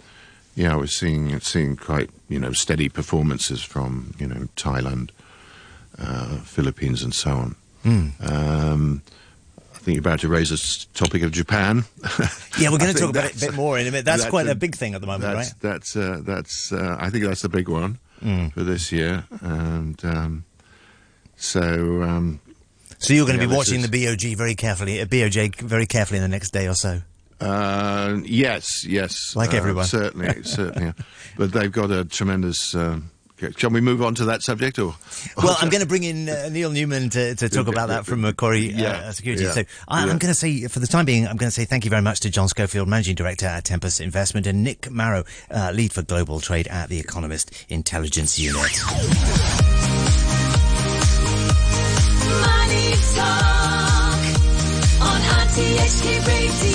yeah, 0.56 0.76
we're 0.78 0.88
seeing 0.88 1.40
seeing 1.42 1.76
quite 1.76 2.10
you 2.30 2.40
know 2.40 2.54
steady 2.54 2.90
performances 2.90 3.62
from 3.62 4.14
you 4.18 4.28
know 4.28 4.48
Thailand, 4.56 5.10
Philippines, 6.44 7.04
and 7.04 7.14
so 7.14 7.32
on. 7.32 7.56
Um, 8.22 9.02
I 9.74 9.78
think 9.80 9.96
you're 9.96 10.00
about 10.02 10.20
to 10.20 10.28
raise 10.28 10.50
this 10.50 10.86
topic 10.94 11.22
of 11.24 11.32
Japan. 11.32 11.86
Yeah, 12.60 12.72
we're 12.72 12.80
going 12.80 12.92
to 12.94 13.00
talk 13.00 13.12
about 13.12 13.26
it 13.26 13.38
a 13.38 13.40
bit 13.40 13.54
more 13.54 13.78
in 13.78 13.86
a 13.86 13.92
minute. 13.92 14.04
That's, 14.06 14.24
that's 14.24 14.30
quite 14.32 14.48
a, 14.48 14.52
a- 14.54 14.56
big 14.56 14.76
thing 14.76 14.96
at 14.96 15.02
the 15.02 15.06
moment, 15.06 15.22
that's 15.32 15.52
right? 15.54 15.62
that's 15.62 15.96
uh, 15.96 16.22
that's 16.24 16.72
uh, 16.74 16.98
I 17.00 17.12
think 17.12 17.24
that's 17.24 17.44
the 17.44 17.50
big 17.50 17.70
one 17.70 18.00
for 18.54 18.64
this 18.64 18.92
year, 18.92 19.26
and 19.42 20.04
um, 20.04 20.44
so 21.36 22.02
um, 22.02 22.40
So 22.98 23.14
you're 23.14 23.28
going 23.28 23.38
to 23.38 23.44
yeah, 23.44 23.50
be 23.52 23.56
watching 23.56 23.82
is- 23.82 23.90
the 23.92 24.06
BOG 24.06 24.36
very 24.36 24.56
carefully, 24.56 25.00
uh, 25.02 25.06
BOJ 25.06 25.56
very 25.62 25.86
carefully 25.86 26.18
in 26.18 26.24
the 26.24 26.28
next 26.28 26.50
day 26.52 26.68
or 26.68 26.74
so. 26.74 27.02
uh, 27.42 28.18
yes, 28.24 28.84
yes, 28.86 29.36
Like 29.36 29.54
uh, 29.54 29.58
everyone. 29.58 29.86
certainly, 29.86 30.42
certainly, 30.44 30.94
but 31.38 31.52
they've 31.54 31.72
got 31.72 31.92
a 31.92 32.06
tremendous. 32.06 32.74
Um, 32.74 33.12
shall 33.58 33.70
we 33.70 33.82
move 33.82 34.02
on 34.02 34.16
to 34.16 34.26
that 34.26 34.42
subject, 34.42 34.80
or 34.80 34.96
Well, 35.38 35.56
I'm 35.60 35.70
going 35.72 35.82
to 35.82 35.88
bring 35.88 36.04
in 36.04 36.28
uh, 36.30 36.50
Neil 36.52 36.72
Newman 36.72 37.10
to, 37.12 37.36
to 37.36 37.50
talk 37.50 37.68
about 37.68 37.90
that 37.90 38.06
from 38.06 38.22
Macquarie 38.22 38.74
uh, 38.74 38.78
Yeah, 38.78 39.12
Security. 39.12 39.44
yeah, 39.44 39.52
so 39.52 39.62
I, 39.88 40.06
yeah. 40.06 40.12
I'm 40.12 40.18
going 40.18 40.32
to 40.32 40.34
say, 40.34 40.68
for 40.68 40.80
the 40.80 40.88
time 40.88 41.06
being, 41.06 41.28
I'm 41.28 41.38
going 41.38 41.48
to 41.50 41.52
say 41.56 41.66
thank 41.66 41.84
you 41.86 41.90
very 41.90 42.02
much 42.02 42.20
to 42.22 42.30
John 42.30 42.48
Schofield, 42.48 42.88
Managing 42.88 43.16
Director 43.16 43.46
at 43.46 43.64
Tempest 43.66 44.02
Investment, 44.02 44.48
and 44.48 44.64
Nick 44.64 44.82
Marro, 44.84 45.26
uh, 45.52 45.72
Lead 45.74 45.92
for 45.94 46.02
Global 46.02 46.40
Trade 46.40 46.68
at 46.68 46.90
The 46.90 47.00
Economist 47.00 47.52
Intelligence 47.70 48.40
Unit. 48.40 48.72
Money 52.42 52.94
Talk 53.16 54.22
on 55.02 55.22
RTHK 55.22 56.28
Radio 56.28 56.52
3. 56.52 56.67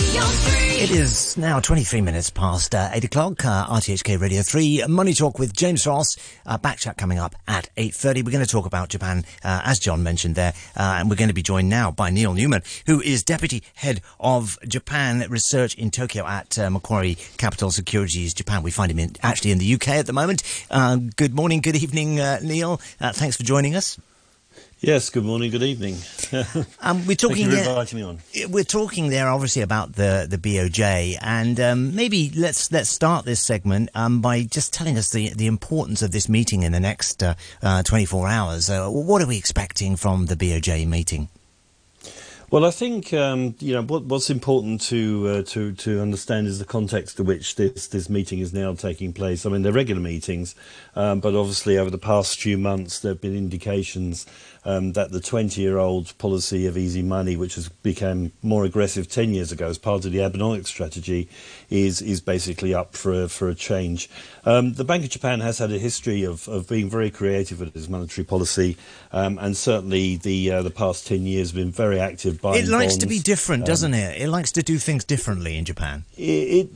It 0.83 0.91
is 0.91 1.37
now 1.37 1.61
23 1.61 2.01
minutes 2.01 2.29
past 2.29 2.75
uh, 2.75 2.91
8 2.93 3.05
o'clock, 3.05 3.45
uh, 3.45 3.69
RTHK 3.69 4.21
Radio 4.21 4.43
3, 4.43 4.87
Money 4.89 5.15
Talk 5.15 5.39
with 5.39 5.53
James 5.53 5.87
Ross. 5.87 6.17
Uh, 6.45 6.59
back 6.59 6.79
chat 6.79 6.97
coming 6.97 7.21
up 7.21 7.37
at 7.47 7.73
8.30. 7.77 8.25
We're 8.25 8.33
going 8.33 8.45
to 8.45 8.51
talk 8.51 8.67
about 8.67 8.89
Japan, 8.89 9.25
uh, 9.45 9.63
as 9.65 9.79
John 9.79 10.03
mentioned 10.03 10.35
there, 10.35 10.55
uh, 10.77 10.97
and 10.99 11.09
we're 11.09 11.15
going 11.15 11.29
to 11.29 11.35
be 11.35 11.43
joined 11.45 11.69
now 11.69 11.93
by 11.93 12.11
Neil 12.11 12.35
Newman, 12.35 12.63
who 12.87 13.01
is 13.01 13.23
Deputy 13.23 13.63
Head 13.75 14.01
of 14.19 14.59
Japan 14.67 15.25
Research 15.31 15.77
in 15.77 15.93
Tokyo 15.93 16.27
at 16.27 16.59
uh, 16.59 16.69
Macquarie 16.69 17.17
Capital 17.37 17.71
Securities 17.71 18.35
Japan. 18.35 18.65
We 18.65 18.73
find 18.73 18.91
him 18.91 18.99
in, 18.99 19.15
actually 19.23 19.53
in 19.53 19.59
the 19.59 19.75
UK 19.75 19.91
at 19.91 20.07
the 20.07 20.13
moment. 20.13 20.43
Good 21.15 21.33
morning, 21.33 21.61
good 21.61 21.77
evening, 21.77 22.17
Neil. 22.17 22.79
Thanks 22.99 23.37
for 23.37 23.45
joining 23.45 23.77
us. 23.77 24.01
Yes, 24.85 25.11
good 25.11 25.25
morning, 25.25 25.53
good 25.53 25.63
evening. 25.63 25.97
Um, 26.81 27.07
we're 27.07 27.15
talking. 27.15 27.49
Thank 27.49 27.59
you 27.59 27.65
for 27.65 27.71
inviting 27.71 27.99
me 27.99 28.05
on. 28.05 28.19
We're 28.49 28.65
talking 28.65 29.11
there, 29.11 29.29
obviously, 29.29 29.63
about 29.63 29.93
the 29.93 30.27
the 30.29 30.39
BOJ, 30.39 31.19
and 31.21 31.61
um, 31.61 31.95
maybe 31.95 32.33
let's 32.35 32.73
let's 32.73 32.89
start 32.89 33.25
this 33.25 33.39
segment 33.39 33.91
um, 33.95 34.21
by 34.21 34.43
just 34.43 34.73
telling 34.73 34.99
us 34.99 35.11
the 35.11 35.29
the 35.35 35.47
importance 35.47 36.03
of 36.03 36.11
this 36.11 36.29
meeting 36.29 36.63
in 36.63 36.73
the 36.73 36.81
next 36.81 37.23
uh, 37.23 37.35
uh, 37.63 37.83
24 37.85 38.27
hours. 38.27 38.71
Uh, 38.71 38.89
what 38.89 39.23
are 39.23 39.27
we 39.27 39.37
expecting 39.37 39.95
from 39.95 40.27
the 40.27 40.35
BOJ 40.35 40.89
meeting? 40.89 41.29
Well, 42.53 42.67
I 42.67 42.71
think 42.71 43.15
um, 43.15 43.55
you 43.61 43.73
know 43.73 43.83
what, 43.83 44.05
what's 44.05 44.29
important 44.29 44.83
to 44.83 45.27
uh, 45.27 45.43
to 45.53 45.73
to 45.73 46.03
understand 46.03 46.47
is 46.47 46.59
the 46.59 46.67
context 46.67 47.17
to 47.17 47.23
which 47.23 47.57
this 47.57 47.87
this 47.87 48.11
meeting 48.11 48.41
is 48.41 48.53
now 48.53 48.75
taking 48.75 49.15
place. 49.15 49.47
I 49.47 49.49
mean, 49.49 49.63
they're 49.63 49.73
regular 49.73 50.03
meetings, 50.03 50.55
um, 50.95 51.21
but 51.21 51.35
obviously 51.35 51.79
over 51.79 51.89
the 51.89 51.97
past 51.97 52.39
few 52.39 52.59
months 52.59 52.99
there 52.99 53.13
have 53.13 53.23
been 53.23 53.35
indications 53.35 54.27
um, 54.65 54.93
that 54.93 55.11
the 55.11 55.19
20-year-old 55.19 56.17
policy 56.19 56.67
of 56.67 56.77
easy 56.77 57.03
money, 57.03 57.37
which 57.37 57.57
has 57.57 57.69
become 57.69 58.33
more 58.43 58.65
aggressive 58.65 59.09
10 59.09 59.35
years 59.35 59.51
ago 59.51 59.67
as 59.69 59.79
part 59.79 60.05
of 60.05 60.13
the 60.13 60.19
Abenomics 60.19 60.67
strategy, 60.67 61.29
is 61.71 62.03
is 62.03 62.21
basically 62.21 62.75
up 62.75 62.95
for 62.95 63.25
a, 63.25 63.29
for 63.29 63.49
a 63.49 63.55
change. 63.55 64.09
Um, 64.45 64.75
the 64.75 64.85
Bank 64.85 65.05
of 65.05 65.11
Japan 65.11 65.41
has 65.41 65.59
had 65.59 65.73
a 65.73 65.79
history 65.79 66.25
of, 66.25 66.47
of 66.49 66.69
being 66.69 66.91
very 66.91 67.11
creative 67.11 67.61
with 67.61 67.75
its 67.75 67.89
monetary 67.89 68.25
policy, 68.25 68.77
um, 69.13 69.39
and 69.39 69.57
certainly 69.57 70.17
the 70.17 70.51
uh, 70.51 70.63
the 70.63 70.71
past 70.71 71.07
10 71.07 71.23
years 71.23 71.51
have 71.51 71.57
been 71.57 71.73
very 71.73 71.99
active. 71.99 72.41
Buying 72.41 72.63
it 72.63 72.69
likes 72.69 72.97
to 72.99 73.07
be 73.07 73.19
different, 73.19 73.63
Um, 73.63 73.67
doesn't 73.67 73.95
it? 73.95 74.21
It 74.21 74.29
likes 74.29 74.53
to 74.53 74.63
do 74.63 74.79
things 74.79 75.05
differently 75.05 75.57
in 75.57 75.65
Japan. 75.65 76.05
It, 76.17 76.23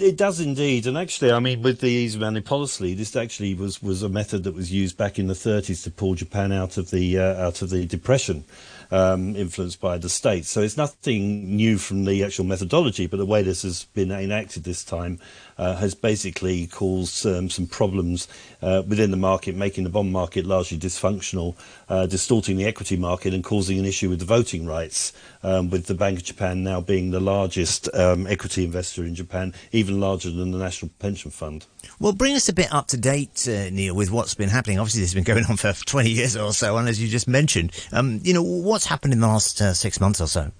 it, 0.01 0.03
it 0.03 0.17
does 0.17 0.41
indeed, 0.41 0.87
and 0.87 0.97
actually, 0.97 1.33
I 1.33 1.39
mean, 1.41 1.63
with 1.63 1.81
the 1.81 1.89
easy 1.89 2.19
money 2.19 2.41
policy, 2.41 2.95
this 2.95 3.15
actually 3.15 3.55
was, 3.55 3.83
was 3.83 4.03
a 4.03 4.09
method 4.09 4.45
that 4.45 4.55
was 4.55 4.73
used 4.73 4.97
back 4.97 5.19
in 5.19 5.27
the 5.27 5.35
30s 5.35 5.85
to 5.85 5.91
pull 5.91 6.15
Japan 6.15 6.53
out 6.53 6.77
of 6.77 6.91
the 6.91 7.19
uh, 7.19 7.47
out 7.47 7.63
of 7.63 7.71
the 7.71 7.76
depression 7.85 8.45
um, 8.91 9.35
influenced 9.37 9.81
by 9.81 9.99
the 9.99 10.09
state. 10.09 10.45
So 10.47 10.61
it's 10.61 10.77
nothing 10.77 11.57
new 11.57 11.79
from 11.79 12.05
the 12.05 12.25
actual 12.25 12.45
methodology, 12.45 13.07
but 13.07 13.17
the 13.17 13.27
way 13.27 13.43
this 13.43 13.63
has 13.63 13.85
been 13.85 14.11
enacted 14.11 14.65
this 14.65 14.85
time 14.85 15.19
uh, 15.59 15.77
has 15.77 15.95
basically 15.95 16.67
caused 16.67 17.27
um, 17.27 17.51
some 17.51 17.67
problems 17.67 18.29
uh, 18.63 18.83
within 18.87 19.11
the 19.11 19.17
market, 19.17 19.57
making 19.57 19.85
the 19.85 19.91
bond 19.91 20.13
market 20.13 20.47
largely 20.47 20.79
dysfunctional, 20.79 21.57
uh, 21.89 22.07
distorting 22.07 22.57
the 22.57 22.67
equity 22.67 22.97
market, 22.97 23.35
and 23.35 23.43
causing 23.43 23.79
an 23.79 23.85
issue 23.85 24.09
with 24.09 24.21
the 24.21 24.25
voting 24.25 24.67
rights. 24.67 25.13
Um, 25.43 25.71
with 25.71 25.87
the 25.87 25.95
Bank 25.95 26.19
of 26.19 26.25
Japan 26.25 26.65
now 26.65 26.81
being 26.81 27.13
the 27.13 27.21
largest 27.21 27.89
um, 27.95 28.27
equity 28.27 28.65
investor 28.65 29.05
in 29.05 29.15
Japan, 29.15 29.55
even 29.71 30.01
larger 30.01 30.29
than 30.29 30.51
the 30.51 30.59
National 30.59 30.91
Pension 30.99 31.31
Fund. 31.31 31.67
Well, 31.99 32.13
bring 32.13 32.35
us 32.37 32.49
a 32.51 32.53
bit 32.53 32.73
up 32.75 32.89
to 32.89 32.99
date, 32.99 33.49
uh, 33.49 33.71
Neil, 33.71 33.95
with 33.95 34.11
what's 34.11 34.35
been 34.35 34.51
happening. 34.51 34.79
Obviously, 34.79 35.01
this 35.01 35.15
has 35.15 35.15
been 35.15 35.25
going 35.35 35.47
on 35.47 35.57
for 35.57 35.73
20 35.73 36.11
years 36.11 36.37
or 36.37 36.53
so, 36.53 36.77
and 36.77 36.89
as 36.89 37.01
you 37.01 37.09
just 37.09 37.27
mentioned, 37.27 37.73
um, 37.93 38.21
you 38.23 38.35
know, 38.35 38.43
what's 38.43 38.85
happened 38.85 39.15
in 39.15 39.21
the 39.21 39.27
last 39.27 39.61
uh, 39.63 39.73
six 39.73 39.99
months 39.99 40.21
or 40.21 40.27
so? 40.27 40.53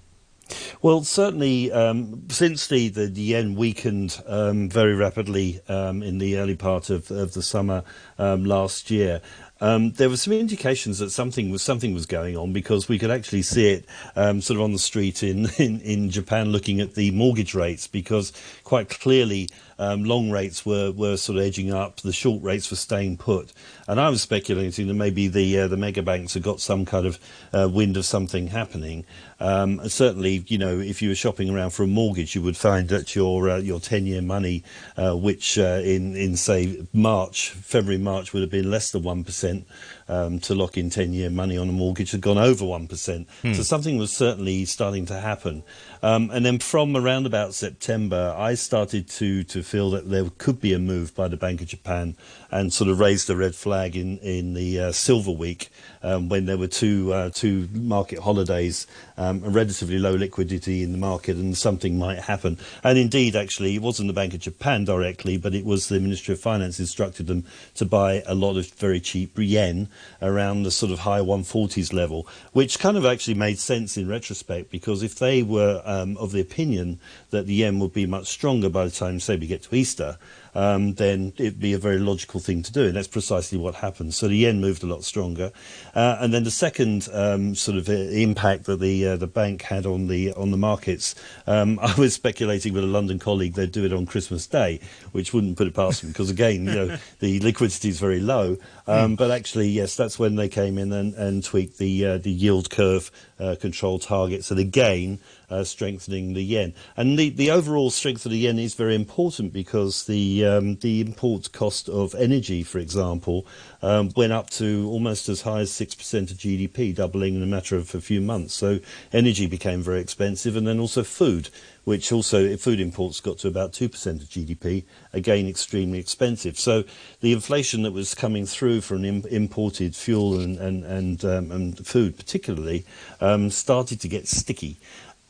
Well, 0.81 1.03
certainly, 1.03 1.71
um, 1.71 2.23
since 2.29 2.67
the, 2.67 2.89
the, 2.89 3.09
yen 3.09 3.55
weakened 3.55 4.21
um, 4.25 4.69
very 4.69 4.95
rapidly 4.95 5.59
um, 5.67 6.01
in 6.01 6.19
the 6.19 6.37
early 6.37 6.55
part 6.55 6.89
of, 6.89 7.11
of 7.11 7.33
the 7.33 7.41
summer 7.41 7.83
um, 8.17 8.45
last 8.45 8.89
year, 8.89 9.21
um, 9.59 9.91
there 9.93 10.09
were 10.09 10.17
some 10.17 10.33
indications 10.33 10.99
that 10.99 11.09
something 11.09 11.49
was 11.49 11.63
something 11.63 11.93
was 11.93 12.05
going 12.05 12.37
on 12.37 12.53
because 12.53 12.87
we 12.87 12.97
could 12.97 13.11
actually 13.11 13.41
see 13.41 13.69
it 13.71 13.85
um, 14.15 14.39
sort 14.39 14.57
of 14.57 14.63
on 14.63 14.71
the 14.71 14.79
street 14.79 15.21
in, 15.23 15.49
in, 15.57 15.81
in 15.81 16.09
Japan 16.09 16.51
looking 16.51 16.79
at 16.79 16.93
the 16.93 17.11
mortgage 17.11 17.53
rates 17.53 17.87
because 17.87 18.31
quite 18.63 18.89
clearly 18.89 19.49
um, 19.79 20.03
long 20.03 20.29
rates 20.31 20.65
were, 20.65 20.91
were 20.91 21.17
sort 21.17 21.37
of 21.37 21.43
edging 21.43 21.71
up, 21.71 22.01
the 22.01 22.13
short 22.13 22.41
rates 22.43 22.69
were 22.71 22.77
staying 22.77 23.17
put. 23.17 23.53
And 23.87 23.99
I 23.99 24.09
was 24.09 24.21
speculating 24.21 24.87
that 24.87 24.93
maybe 24.93 25.27
the 25.27 25.59
uh, 25.59 25.67
the 25.67 25.77
mega 25.77 26.01
banks 26.01 26.33
had 26.33 26.43
got 26.43 26.59
some 26.59 26.85
kind 26.85 27.05
of 27.05 27.19
uh, 27.53 27.69
wind 27.71 27.97
of 27.97 28.05
something 28.05 28.47
happening. 28.47 29.05
Um, 29.39 29.87
certainly, 29.87 30.43
you 30.47 30.57
know, 30.57 30.79
if 30.79 31.01
you 31.01 31.09
were 31.09 31.15
shopping 31.15 31.49
around 31.49 31.69
for 31.69 31.83
a 31.83 31.87
mortgage, 31.87 32.35
you 32.35 32.41
would 32.41 32.57
find 32.57 32.89
that 32.89 33.15
your 33.15 33.49
uh, 33.49 33.57
your 33.57 33.79
ten 33.79 34.05
year 34.05 34.21
money, 34.21 34.63
uh, 34.97 35.15
which 35.15 35.57
uh, 35.57 35.81
in 35.83 36.15
in 36.15 36.35
say 36.35 36.85
March, 36.91 37.51
February, 37.51 38.01
March 38.01 38.33
would 38.33 38.41
have 38.41 38.51
been 38.51 38.69
less 38.69 38.91
than 38.91 39.03
one 39.03 39.23
percent 39.23 39.67
um, 40.07 40.39
to 40.39 40.55
lock 40.55 40.77
in 40.77 40.89
ten 40.89 41.13
year 41.13 41.29
money 41.29 41.57
on 41.57 41.69
a 41.69 41.71
mortgage, 41.71 42.11
had 42.11 42.21
gone 42.21 42.37
over 42.37 42.65
one 42.65 42.87
percent. 42.87 43.27
Hmm. 43.41 43.53
So 43.53 43.63
something 43.63 43.97
was 43.97 44.11
certainly 44.11 44.65
starting 44.65 45.05
to 45.07 45.19
happen. 45.19 45.63
Um, 46.03 46.29
and 46.31 46.45
then 46.45 46.59
from 46.59 46.95
around 46.95 47.25
about 47.25 47.53
September, 47.53 48.35
I 48.37 48.55
started 48.55 49.09
to 49.09 49.43
to 49.43 49.63
feel 49.63 49.89
that 49.91 50.09
there 50.09 50.25
could 50.37 50.61
be 50.61 50.73
a 50.73 50.79
move 50.79 51.15
by 51.15 51.27
the 51.27 51.37
Bank 51.37 51.61
of 51.61 51.67
Japan 51.67 52.15
and 52.51 52.71
sort 52.71 52.89
of 52.89 52.99
raised 52.99 53.27
the 53.27 53.35
red 53.35 53.55
flag 53.55 53.95
in 53.95 54.17
in 54.19 54.53
the 54.53 54.79
uh, 54.79 54.91
Silver 54.91 55.31
Week 55.31 55.69
um, 56.03 56.29
when 56.29 56.45
there 56.45 56.57
were 56.57 56.67
two 56.67 57.13
uh, 57.13 57.29
two 57.33 57.67
market 57.73 58.19
holidays, 58.19 58.87
um, 59.17 59.43
a 59.43 59.49
relatively 59.49 59.99
low 59.99 60.15
liquidity 60.15 60.83
in 60.83 60.91
the 60.91 60.97
market, 60.97 61.35
and 61.35 61.57
something 61.57 61.97
might 61.97 62.19
happen. 62.19 62.57
And 62.83 62.97
indeed, 62.97 63.35
actually, 63.35 63.75
it 63.75 63.81
wasn't 63.81 64.07
the 64.07 64.13
Bank 64.13 64.33
of 64.33 64.39
Japan 64.39 64.85
directly, 64.85 65.37
but 65.37 65.53
it 65.53 65.65
was 65.65 65.87
the 65.87 65.99
Ministry 65.99 66.33
of 66.33 66.39
Finance 66.39 66.79
instructed 66.79 67.27
them 67.27 67.45
to 67.75 67.85
buy 67.85 68.23
a 68.25 68.35
lot 68.35 68.57
of 68.57 68.67
very 68.73 68.99
cheap 68.99 69.37
yen 69.37 69.89
around 70.21 70.63
the 70.63 70.71
sort 70.71 70.91
of 70.91 70.99
high 70.99 71.19
140s 71.19 71.93
level, 71.93 72.27
which 72.53 72.79
kind 72.79 72.97
of 72.97 73.05
actually 73.05 73.33
made 73.33 73.59
sense 73.59 73.97
in 73.97 74.07
retrospect 74.07 74.71
because 74.71 75.03
if 75.03 75.15
they 75.15 75.43
were 75.43 75.81
um, 75.85 76.17
of 76.17 76.31
the 76.31 76.41
opinion 76.41 76.99
that 77.29 77.45
the 77.45 77.55
yen 77.55 77.79
would 77.79 77.93
be 77.93 78.05
much 78.05 78.27
stronger 78.27 78.69
by 78.69 78.85
the 78.85 78.91
time, 78.91 79.19
say, 79.19 79.35
we 79.35 79.47
get 79.47 79.63
to 79.63 79.75
Easter, 79.75 80.17
um, 80.57 80.95
then 80.95 81.33
it'd 81.37 81.59
be 81.59 81.73
a 81.73 81.77
very 81.77 81.99
logical 81.99 82.39
thing 82.39 82.63
to 82.63 82.71
do, 82.71 82.87
and 82.87 82.95
that's 82.95 83.07
precisely 83.07 83.59
what 83.59 83.75
happened. 83.75 84.15
So 84.15 84.27
the 84.27 84.35
yen 84.35 84.59
moved 84.59 84.81
a 84.81 84.87
lot 84.87 85.03
stronger, 85.03 85.51
uh, 85.93 86.17
and 86.19 86.33
then 86.33 86.45
the 86.45 86.51
second 86.51 87.07
um, 87.13 87.53
sort 87.53 87.77
of 87.77 87.87
uh, 87.87 87.91
impact 87.91 88.65
that 88.65 88.79
the 88.79 89.09
uh, 89.09 89.17
the 89.17 89.27
bank 89.27 89.61
had 89.61 89.85
on 89.85 90.07
the 90.07 90.33
on 90.33 90.49
the 90.49 90.57
markets, 90.57 91.13
um, 91.45 91.77
I 91.83 91.93
was 91.93 92.15
speculating 92.15 92.73
with 92.73 92.83
a 92.83 92.87
London 92.87 93.19
colleague 93.19 93.53
they'd 93.53 93.71
do 93.71 93.85
it 93.85 93.93
on 93.93 94.07
Christmas 94.07 94.47
Day, 94.47 94.79
which 95.11 95.31
wouldn't 95.31 95.57
put 95.57 95.67
it 95.67 95.75
past 95.75 96.01
them 96.01 96.09
because 96.09 96.31
again, 96.31 96.65
you 96.65 96.73
know, 96.73 96.97
the 97.19 97.39
liquidity 97.41 97.89
is 97.89 97.99
very 97.99 98.19
low. 98.19 98.57
Um, 98.87 99.15
but 99.15 99.29
actually, 99.29 99.67
yes, 99.67 99.95
that's 99.95 100.17
when 100.17 100.37
they 100.37 100.49
came 100.49 100.79
in 100.79 100.91
and, 100.91 101.13
and 101.13 101.43
tweaked 101.43 101.77
the 101.77 102.03
uh, 102.03 102.17
the 102.17 102.31
yield 102.31 102.71
curve 102.71 103.11
uh, 103.39 103.57
control 103.59 103.99
targets, 103.99 104.49
and 104.49 104.59
again 104.59 105.19
uh, 105.49 105.63
strengthening 105.63 106.33
the 106.33 106.43
yen. 106.43 106.73
And 106.97 107.17
the, 107.17 107.29
the 107.29 107.51
overall 107.51 107.89
strength 107.89 108.25
of 108.25 108.31
the 108.31 108.39
yen 108.39 108.59
is 108.59 108.73
very 108.73 108.95
important 108.95 109.53
because 109.53 110.05
the 110.05 110.45
um, 110.45 110.75
the 110.77 110.99
import 111.01 111.51
cost 111.53 111.87
of 111.87 112.13
energy, 112.15 112.63
for 112.63 112.79
example, 112.79 113.47
um, 113.81 114.11
went 114.15 114.33
up 114.33 114.49
to 114.51 114.87
almost 114.89 115.29
as 115.29 115.41
high 115.41 115.61
as 115.61 115.71
six 115.71 115.95
percent 115.95 116.31
of 116.31 116.37
GDP, 116.37 116.93
doubling 116.93 117.35
in 117.35 117.43
a 117.43 117.47
matter 117.47 117.77
of 117.77 117.95
a 117.95 118.01
few 118.01 118.19
months. 118.19 118.53
So 118.53 118.79
energy 119.13 119.47
became 119.47 119.81
very 119.81 120.01
expensive, 120.01 120.55
and 120.55 120.67
then 120.67 120.79
also 120.79 121.03
food. 121.03 121.49
Which 121.85 122.11
also 122.11 122.57
food 122.57 122.81
imports 122.81 123.21
got 123.21 123.37
to 123.37 123.47
about 123.47 123.71
two 123.71 123.87
percent 123.87 124.21
of 124.21 124.27
GDP, 124.27 124.83
again 125.13 125.47
extremely 125.47 125.99
expensive. 125.99 126.59
So 126.59 126.83
the 127.21 127.31
inflation 127.31 127.83
that 127.83 127.93
was 127.93 128.13
coming 128.13 128.45
through 128.45 128.81
from 128.81 129.05
Im- 129.05 129.23
imported 129.31 129.95
fuel 129.95 130.37
and 130.37 130.57
and 130.57 130.83
and, 130.83 131.23
um, 131.23 131.49
and 131.49 131.87
food, 131.87 132.17
particularly, 132.17 132.85
um, 133.21 133.49
started 133.49 134.01
to 134.01 134.09
get 134.09 134.27
sticky. 134.27 134.79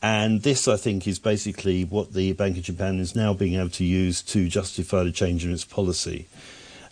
And 0.00 0.42
this, 0.42 0.68
I 0.68 0.76
think, 0.76 1.08
is 1.08 1.18
basically 1.18 1.84
what 1.84 2.12
the 2.12 2.32
Bank 2.32 2.56
of 2.56 2.62
Japan 2.62 3.00
is 3.00 3.16
now 3.16 3.34
being 3.34 3.54
able 3.58 3.70
to 3.70 3.84
use 3.84 4.22
to 4.22 4.48
justify 4.48 5.02
the 5.02 5.10
change 5.12 5.44
in 5.44 5.52
its 5.52 5.64
policy. 5.64 6.26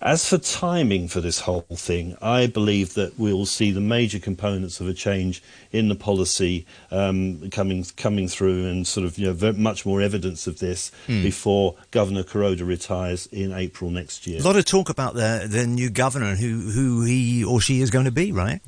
As 0.02 0.28
for 0.28 0.36
timing 0.36 1.08
for 1.08 1.22
this 1.22 1.40
whole 1.40 1.62
thing, 1.72 2.18
I 2.20 2.46
believe 2.48 2.92
that 2.94 3.18
we'll 3.18 3.46
see 3.46 3.70
the 3.70 3.80
major 3.80 4.18
components 4.18 4.78
of 4.78 4.88
a 4.88 4.92
change 4.92 5.42
in 5.72 5.88
the 5.88 5.94
policy 5.94 6.66
um, 6.90 7.48
coming 7.50 7.82
coming 7.96 8.28
through, 8.28 8.66
and 8.66 8.86
sort 8.86 9.06
of 9.06 9.16
you 9.16 9.26
know 9.26 9.32
very, 9.32 9.54
much 9.54 9.86
more 9.86 10.02
evidence 10.02 10.46
of 10.46 10.58
this 10.58 10.92
Hmm. 11.06 11.22
before 11.22 11.76
Governor 11.92 12.24
Kuroda 12.24 12.66
retires 12.66 13.26
in 13.32 13.52
April 13.52 13.90
next 13.90 14.26
year. 14.26 14.38
A 14.40 14.44
lot 14.44 14.56
of 14.56 14.66
talk 14.66 14.90
about 14.90 15.14
the 15.14 15.46
the 15.48 15.66
new 15.66 15.88
governor 15.88 16.26
and 16.26 16.38
who 16.38 16.70
who 16.70 17.04
he 17.04 17.42
or 17.42 17.62
she 17.62 17.80
is 17.80 17.90
going 17.90 18.04
to 18.04 18.12
be, 18.12 18.32
right? 18.32 18.60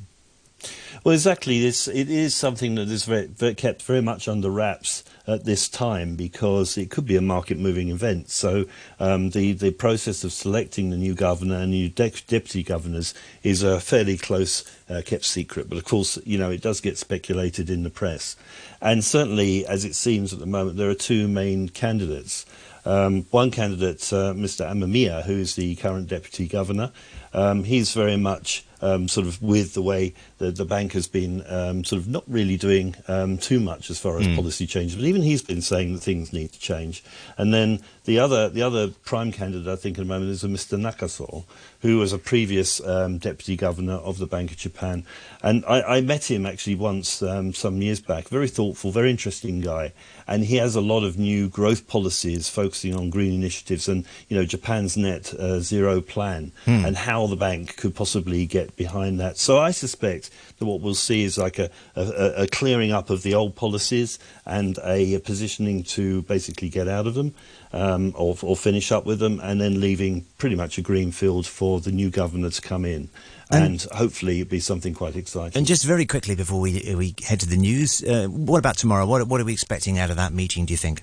Well, 1.03 1.13
exactly. 1.13 1.65
It's, 1.65 1.87
it 1.87 2.09
is 2.09 2.35
something 2.35 2.75
that 2.75 2.89
is 2.89 3.05
very, 3.05 3.27
very 3.27 3.55
kept 3.55 3.83
very 3.83 4.01
much 4.01 4.27
under 4.27 4.49
wraps 4.49 5.03
at 5.27 5.45
this 5.45 5.69
time 5.69 6.15
because 6.15 6.77
it 6.77 6.89
could 6.89 7.05
be 7.05 7.15
a 7.15 7.21
market-moving 7.21 7.87
event. 7.89 8.29
So 8.29 8.65
um, 8.99 9.29
the 9.29 9.53
the 9.53 9.71
process 9.71 10.25
of 10.25 10.33
selecting 10.33 10.89
the 10.89 10.97
new 10.97 11.13
governor 11.13 11.59
and 11.59 11.71
new 11.71 11.87
de- 11.87 12.09
deputy 12.27 12.63
governors 12.63 13.13
is 13.43 13.63
a 13.63 13.79
fairly 13.79 14.17
close 14.17 14.69
uh, 14.89 15.01
kept 15.05 15.23
secret. 15.23 15.69
But 15.69 15.77
of 15.77 15.85
course, 15.85 16.17
you 16.25 16.37
know, 16.37 16.51
it 16.51 16.61
does 16.61 16.81
get 16.81 16.97
speculated 16.97 17.69
in 17.69 17.83
the 17.83 17.89
press, 17.89 18.35
and 18.81 19.03
certainly, 19.03 19.65
as 19.65 19.85
it 19.85 19.95
seems 19.95 20.33
at 20.33 20.39
the 20.39 20.45
moment, 20.45 20.77
there 20.77 20.89
are 20.89 20.95
two 20.95 21.27
main 21.27 21.69
candidates. 21.69 22.45
Um, 22.85 23.25
one 23.29 23.51
candidate, 23.51 24.01
uh, 24.11 24.33
Mr. 24.33 24.65
Amamiya, 24.69 25.23
who 25.25 25.33
is 25.33 25.55
the 25.55 25.75
current 25.75 26.07
deputy 26.07 26.47
governor, 26.47 26.91
um, 27.33 27.65
he's 27.65 27.93
very 27.93 28.17
much 28.17 28.65
um, 28.81 29.07
sort 29.07 29.27
of 29.27 29.41
with 29.41 29.73
the 29.73 29.81
way 29.81 30.13
the, 30.37 30.51
the 30.51 30.65
bank 30.65 30.93
has 30.93 31.07
been 31.07 31.43
um, 31.47 31.83
sort 31.83 32.01
of 32.01 32.07
not 32.07 32.23
really 32.27 32.57
doing 32.57 32.95
um, 33.07 33.37
too 33.37 33.59
much 33.59 33.89
as 33.89 33.99
far 33.99 34.17
as 34.19 34.27
Mm. 34.27 34.35
policy 34.35 34.67
changes. 34.67 34.95
But 34.95 35.05
even 35.05 35.21
he's 35.21 35.41
been 35.41 35.61
saying 35.61 35.93
that 35.93 36.01
things 36.01 36.31
need 36.33 36.51
to 36.53 36.59
change. 36.59 37.03
And 37.37 37.53
then 37.53 37.81
the 38.05 38.19
other 38.19 38.49
the 38.49 38.61
other 38.61 38.89
prime 39.05 39.31
candidate, 39.31 39.67
I 39.67 39.75
think, 39.75 39.97
at 39.97 40.01
the 40.01 40.07
moment 40.07 40.31
is 40.31 40.43
a 40.43 40.47
Mr. 40.47 40.77
Nakaso, 40.79 41.43
who 41.81 41.97
was 41.97 42.11
a 42.13 42.17
previous 42.17 42.79
um, 42.85 43.17
deputy 43.17 43.55
governor 43.55 43.93
of 43.95 44.17
the 44.17 44.25
Bank 44.27 44.51
of 44.51 44.57
Japan. 44.57 45.05
And 45.41 45.63
I, 45.65 45.81
I 45.97 46.01
met 46.01 46.29
him 46.29 46.45
actually 46.45 46.75
once 46.75 47.21
um, 47.21 47.53
some 47.53 47.81
years 47.81 48.01
back. 48.01 48.27
Very 48.29 48.47
thoughtful, 48.47 48.91
very 48.91 49.09
interesting 49.09 49.61
guy. 49.61 49.93
And 50.27 50.43
he 50.45 50.57
has 50.57 50.75
a 50.75 50.81
lot 50.81 51.03
of 51.03 51.17
new 51.17 51.47
growth 51.49 51.87
policies 51.87 52.49
focusing 52.49 52.95
on 52.95 53.09
green 53.09 53.33
initiatives 53.33 53.87
and, 53.87 54.05
you 54.27 54.37
know, 54.37 54.45
Japan's 54.45 54.95
net 54.97 55.33
uh, 55.33 55.59
zero 55.59 56.01
plan 56.01 56.51
Hmm. 56.65 56.85
and 56.85 56.95
how 56.97 57.27
the 57.27 57.35
bank 57.35 57.77
could 57.77 57.95
possibly 57.95 58.45
get 58.45 58.68
behind 58.75 59.19
that. 59.19 59.37
So 59.37 59.57
I 59.59 59.71
suspect 59.71 60.29
that 60.57 60.65
what 60.65 60.81
we'll 60.81 60.95
see 60.95 61.23
is 61.23 61.37
like 61.37 61.59
a, 61.59 61.69
a, 61.95 62.43
a 62.43 62.47
clearing 62.47 62.91
up 62.91 63.09
of 63.09 63.23
the 63.23 63.33
old 63.35 63.55
policies 63.55 64.19
and 64.45 64.77
a, 64.83 65.19
positioning 65.19 65.83
to 65.83 66.21
basically 66.23 66.69
get 66.69 66.87
out 66.87 67.07
of 67.07 67.13
them 67.13 67.33
um, 67.73 68.13
or, 68.15 68.35
or 68.41 68.55
finish 68.55 68.91
up 68.91 69.05
with 69.05 69.19
them 69.19 69.39
and 69.41 69.59
then 69.61 69.79
leaving 69.79 70.25
pretty 70.37 70.55
much 70.55 70.77
a 70.77 70.81
green 70.81 71.11
field 71.11 71.45
for 71.45 71.79
the 71.79 71.91
new 71.91 72.09
governor 72.09 72.49
to 72.49 72.61
come 72.61 72.85
in. 72.85 73.09
And- 73.51 73.63
And, 73.63 73.81
hopefully 73.93 74.41
it'll 74.41 74.51
be 74.51 74.59
something 74.59 74.93
quite 74.93 75.15
exciting. 75.15 75.57
And 75.57 75.65
just 75.65 75.83
very 75.83 76.05
quickly 76.05 76.35
before 76.35 76.59
we 76.59 76.93
we 76.95 77.15
head 77.25 77.39
to 77.39 77.47
the 77.47 77.57
news, 77.57 78.03
uh, 78.03 78.27
what 78.27 78.59
about 78.59 78.77
tomorrow? 78.77 79.07
What 79.07 79.27
what 79.27 79.41
are 79.41 79.45
we 79.45 79.53
expecting 79.53 79.97
out 79.97 80.11
of 80.11 80.17
that 80.17 80.33
meeting? 80.33 80.65
Do 80.65 80.73
you 80.73 80.77
think? 80.77 81.01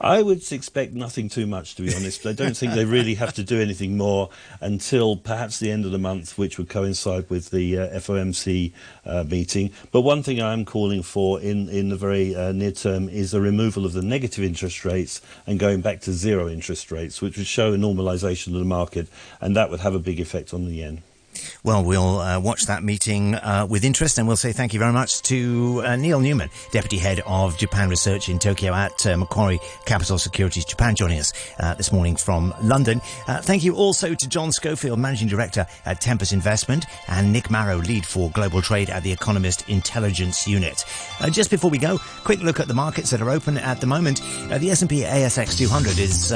I 0.00 0.22
would 0.22 0.50
expect 0.52 0.92
nothing 0.92 1.28
too 1.28 1.46
much, 1.46 1.74
to 1.76 1.82
be 1.82 1.94
honest. 1.94 2.26
I 2.26 2.32
don't 2.32 2.56
think 2.56 2.74
they 2.74 2.84
really 2.84 3.14
have 3.14 3.32
to 3.34 3.44
do 3.44 3.60
anything 3.60 3.96
more 3.96 4.30
until 4.60 5.16
perhaps 5.16 5.58
the 5.58 5.70
end 5.70 5.84
of 5.84 5.92
the 5.92 5.98
month, 5.98 6.36
which 6.36 6.58
would 6.58 6.68
coincide 6.68 7.30
with 7.30 7.50
the 7.50 7.78
uh, 7.78 7.88
FOMC 8.00 8.72
uh, 9.06 9.24
meeting. 9.24 9.70
But 9.90 10.02
one 10.02 10.22
thing 10.22 10.40
I 10.40 10.52
am 10.52 10.64
calling 10.64 11.02
for 11.02 11.40
in, 11.40 11.68
in 11.68 11.88
the 11.88 11.96
very 11.96 12.34
uh, 12.34 12.52
near 12.52 12.72
term 12.72 13.08
is 13.08 13.34
a 13.34 13.40
removal 13.40 13.86
of 13.86 13.92
the 13.92 14.02
negative 14.02 14.44
interest 14.44 14.84
rates 14.84 15.20
and 15.46 15.58
going 15.58 15.80
back 15.80 16.00
to 16.02 16.12
zero 16.12 16.48
interest 16.48 16.90
rates, 16.90 17.22
which 17.22 17.36
would 17.36 17.46
show 17.46 17.72
a 17.72 17.76
normalisation 17.76 18.48
of 18.48 18.54
the 18.54 18.64
market, 18.64 19.08
and 19.40 19.56
that 19.56 19.70
would 19.70 19.80
have 19.80 19.94
a 19.94 20.00
big 20.00 20.20
effect 20.20 20.52
on 20.52 20.64
the 20.64 20.72
yen. 20.72 21.02
Well, 21.64 21.84
we'll 21.84 22.18
uh, 22.18 22.40
watch 22.40 22.66
that 22.66 22.82
meeting 22.82 23.34
uh, 23.34 23.66
with 23.68 23.84
interest, 23.84 24.18
and 24.18 24.26
we'll 24.26 24.36
say 24.36 24.52
thank 24.52 24.72
you 24.72 24.78
very 24.78 24.92
much 24.92 25.22
to 25.22 25.82
uh, 25.84 25.96
Neil 25.96 26.20
Newman, 26.20 26.50
Deputy 26.70 26.98
Head 26.98 27.20
of 27.26 27.56
Japan 27.56 27.88
Research 27.88 28.28
in 28.28 28.38
Tokyo 28.38 28.72
at 28.72 29.06
uh, 29.06 29.16
Macquarie 29.16 29.60
Capital 29.84 30.18
Securities 30.18 30.64
Japan, 30.64 30.94
joining 30.94 31.18
us 31.18 31.32
uh, 31.60 31.74
this 31.74 31.92
morning 31.92 32.16
from 32.16 32.54
London. 32.62 33.00
Uh, 33.26 33.40
thank 33.40 33.64
you 33.64 33.74
also 33.74 34.14
to 34.14 34.28
John 34.28 34.52
Schofield, 34.52 34.98
Managing 34.98 35.28
Director 35.28 35.66
at 35.84 36.00
Tempest 36.00 36.32
Investment, 36.32 36.86
and 37.08 37.32
Nick 37.32 37.44
Marro, 37.44 37.84
Lead 37.86 38.06
for 38.06 38.30
Global 38.30 38.62
Trade 38.62 38.90
at 38.90 39.02
the 39.02 39.12
Economist 39.12 39.68
Intelligence 39.68 40.46
Unit. 40.46 40.84
Just 41.30 41.50
before 41.50 41.70
we 41.70 41.78
go, 41.78 41.98
quick 42.24 42.40
look 42.40 42.60
at 42.60 42.68
the 42.68 42.74
markets 42.74 43.10
that 43.10 43.20
are 43.20 43.30
open 43.30 43.58
at 43.58 43.80
the 43.80 43.86
moment. 43.86 44.20
The 44.48 44.70
S&P 44.70 45.02
ASX 45.02 45.56
200 45.56 45.98
is 45.98 46.32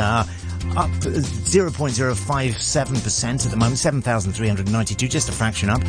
up 0.77 0.91
0.057% 0.91 3.45
at 3.45 3.51
the 3.51 3.57
moment, 3.57 3.79
7,392, 3.79 5.09
just 5.09 5.29
a 5.29 5.33
fraction 5.33 5.71
up. 5.71 5.81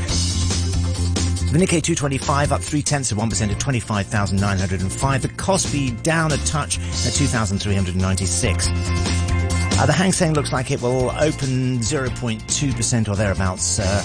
The 1.52 1.60
Nikkei 1.60 1.82
225 1.82 2.52
up 2.52 2.62
three 2.62 2.82
tenths 2.82 3.14
of 3.14 3.18
1% 3.18 3.52
at 3.52 3.60
25,905. 3.60 5.22
The 5.22 5.30
Kospi 5.30 6.04
down 6.04 6.34
a 6.34 6.38
touch 6.40 6.78
at 7.08 7.14
2,396. 7.14 8.68
Uh, 9.80 9.86
the 9.86 9.94
Hang 9.94 10.12
Seng 10.12 10.34
looks 10.34 10.52
like 10.52 10.72
it 10.72 10.82
will 10.82 11.10
open 11.12 11.80
0.2% 11.80 13.08
or 13.08 13.16
thereabouts 13.16 13.80
uh, 13.80 14.04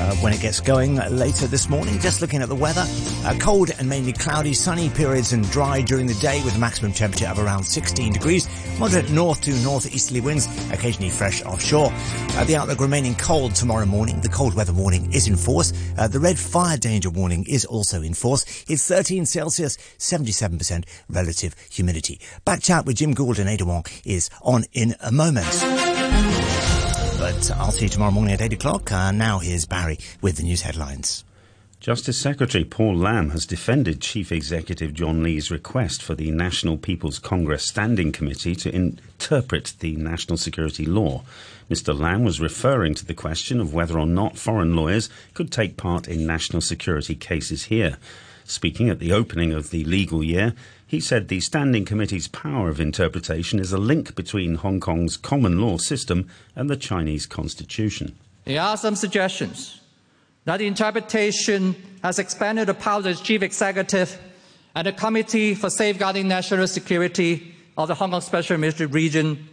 uh, 0.00 0.14
when 0.16 0.32
it 0.32 0.40
gets 0.40 0.60
going 0.60 0.96
later 1.10 1.46
this 1.46 1.68
morning. 1.68 1.98
Just 1.98 2.20
looking 2.20 2.42
at 2.42 2.48
the 2.48 2.54
weather, 2.54 2.84
uh, 3.24 3.34
cold 3.40 3.70
and 3.78 3.88
mainly 3.88 4.12
cloudy, 4.12 4.54
sunny 4.54 4.90
periods 4.90 5.32
and 5.32 5.48
dry 5.50 5.80
during 5.80 6.06
the 6.06 6.14
day 6.14 6.42
with 6.44 6.56
a 6.56 6.58
maximum 6.58 6.92
temperature 6.92 7.26
of 7.26 7.38
around 7.38 7.64
16 7.64 8.12
degrees. 8.12 8.48
Moderate 8.78 9.10
north 9.10 9.40
to 9.42 9.52
northeasterly 9.62 10.20
winds, 10.20 10.46
occasionally 10.70 11.10
fresh 11.10 11.42
offshore. 11.44 11.90
Uh, 11.92 12.44
the 12.44 12.56
outlook 12.56 12.80
remaining 12.80 13.14
cold 13.14 13.54
tomorrow 13.54 13.86
morning. 13.86 14.20
The 14.20 14.28
cold 14.28 14.54
weather 14.54 14.72
warning 14.72 15.12
is 15.12 15.28
in 15.28 15.36
force. 15.36 15.72
Uh, 15.96 16.08
the 16.08 16.20
red 16.20 16.38
fire 16.38 16.76
danger 16.76 17.10
warning 17.10 17.44
is 17.48 17.64
also 17.64 18.02
in 18.02 18.14
force. 18.14 18.44
It's 18.68 18.86
13 18.88 19.26
Celsius, 19.26 19.76
77% 19.98 20.84
relative 21.08 21.54
humidity. 21.70 22.20
Back 22.44 22.62
chat 22.62 22.86
with 22.86 22.96
Jim 22.96 23.14
Gould 23.14 23.38
and 23.38 23.48
Ada 23.48 23.64
Wong 23.64 23.84
is 24.04 24.30
on 24.42 24.64
in 24.72 24.94
a 25.00 25.12
moment. 25.12 25.83
But 27.24 27.52
I'll 27.52 27.72
see 27.72 27.86
you 27.86 27.88
tomorrow 27.88 28.10
morning 28.10 28.34
at 28.34 28.42
8 28.42 28.52
o'clock. 28.52 28.92
Uh, 28.92 29.10
now 29.10 29.38
here's 29.38 29.64
Barry 29.64 29.98
with 30.20 30.36
the 30.36 30.42
news 30.42 30.60
headlines. 30.60 31.24
Justice 31.80 32.18
Secretary 32.18 32.66
Paul 32.66 32.96
Lam 32.96 33.30
has 33.30 33.46
defended 33.46 34.02
Chief 34.02 34.30
Executive 34.30 34.92
John 34.92 35.22
Lee's 35.22 35.50
request 35.50 36.02
for 36.02 36.14
the 36.14 36.30
National 36.30 36.76
People's 36.76 37.18
Congress 37.18 37.64
Standing 37.64 38.12
Committee 38.12 38.54
to 38.56 38.74
interpret 38.74 39.72
the 39.80 39.96
national 39.96 40.36
security 40.36 40.84
law. 40.84 41.22
Mr. 41.70 41.98
Lam 41.98 42.24
was 42.24 42.42
referring 42.42 42.92
to 42.92 43.06
the 43.06 43.14
question 43.14 43.58
of 43.58 43.72
whether 43.72 43.98
or 43.98 44.04
not 44.04 44.36
foreign 44.36 44.76
lawyers 44.76 45.08
could 45.32 45.50
take 45.50 45.78
part 45.78 46.06
in 46.06 46.26
national 46.26 46.60
security 46.60 47.14
cases 47.14 47.64
here. 47.64 47.96
Speaking 48.44 48.90
at 48.90 48.98
the 48.98 49.14
opening 49.14 49.54
of 49.54 49.70
the 49.70 49.84
legal 49.84 50.22
year, 50.22 50.52
he 50.94 51.00
said 51.00 51.26
the 51.26 51.40
Standing 51.40 51.84
Committee's 51.84 52.28
power 52.28 52.68
of 52.68 52.78
interpretation 52.78 53.58
is 53.58 53.72
a 53.72 53.78
link 53.78 54.14
between 54.14 54.54
Hong 54.54 54.78
Kong's 54.78 55.16
common 55.16 55.60
law 55.60 55.76
system 55.76 56.28
and 56.54 56.70
the 56.70 56.76
Chinese 56.76 57.26
constitution. 57.26 58.16
There 58.44 58.60
are 58.60 58.76
some 58.76 58.94
suggestions 58.94 59.80
that 60.44 60.58
the 60.58 60.68
interpretation 60.68 61.74
has 62.04 62.20
expanded 62.20 62.68
the 62.68 62.74
powers 62.74 63.06
of 63.06 63.18
the 63.18 63.24
chief 63.24 63.42
executive 63.42 64.16
and 64.76 64.86
the 64.86 64.92
Committee 64.92 65.56
for 65.56 65.68
Safeguarding 65.68 66.28
National 66.28 66.68
Security 66.68 67.56
of 67.76 67.88
the 67.88 67.94
Hong 67.96 68.12
Kong 68.12 68.20
Special 68.20 68.54
Administrative 68.54 68.94
Region, 68.94 69.48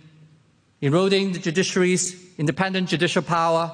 eroding 0.82 1.32
the 1.32 1.40
judiciary's 1.40 2.24
independent 2.38 2.88
judicial 2.88 3.24
power, 3.24 3.72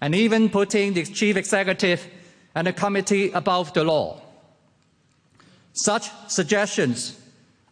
and 0.00 0.14
even 0.14 0.48
putting 0.48 0.94
the 0.94 1.04
chief 1.04 1.36
executive 1.36 2.06
and 2.54 2.66
the 2.66 2.72
committee 2.72 3.32
above 3.32 3.74
the 3.74 3.84
law. 3.84 4.22
Such 5.76 6.10
suggestions 6.26 7.20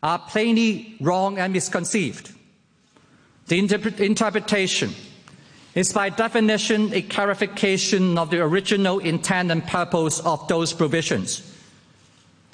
are 0.02 0.18
plainly 0.18 0.94
wrong 1.00 1.38
and 1.38 1.54
misconceived. 1.54 2.32
The 3.46 3.60
interpre- 3.60 3.98
interpretation 3.98 4.92
is 5.74 5.90
by 5.92 6.10
definition 6.10 6.92
a 6.92 7.00
clarification 7.00 8.18
of 8.18 8.28
the 8.28 8.40
original 8.40 8.98
intent 8.98 9.50
and 9.50 9.66
purpose 9.66 10.20
of 10.20 10.46
those 10.48 10.74
provisions. 10.74 11.50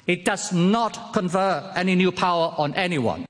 It 0.07 0.23
does 0.23 0.53
not 0.53 1.11
confer 1.11 1.71
any 1.75 1.95
new 1.95 2.13
power 2.13 2.55
on 2.57 2.73
anyone. 2.73 3.25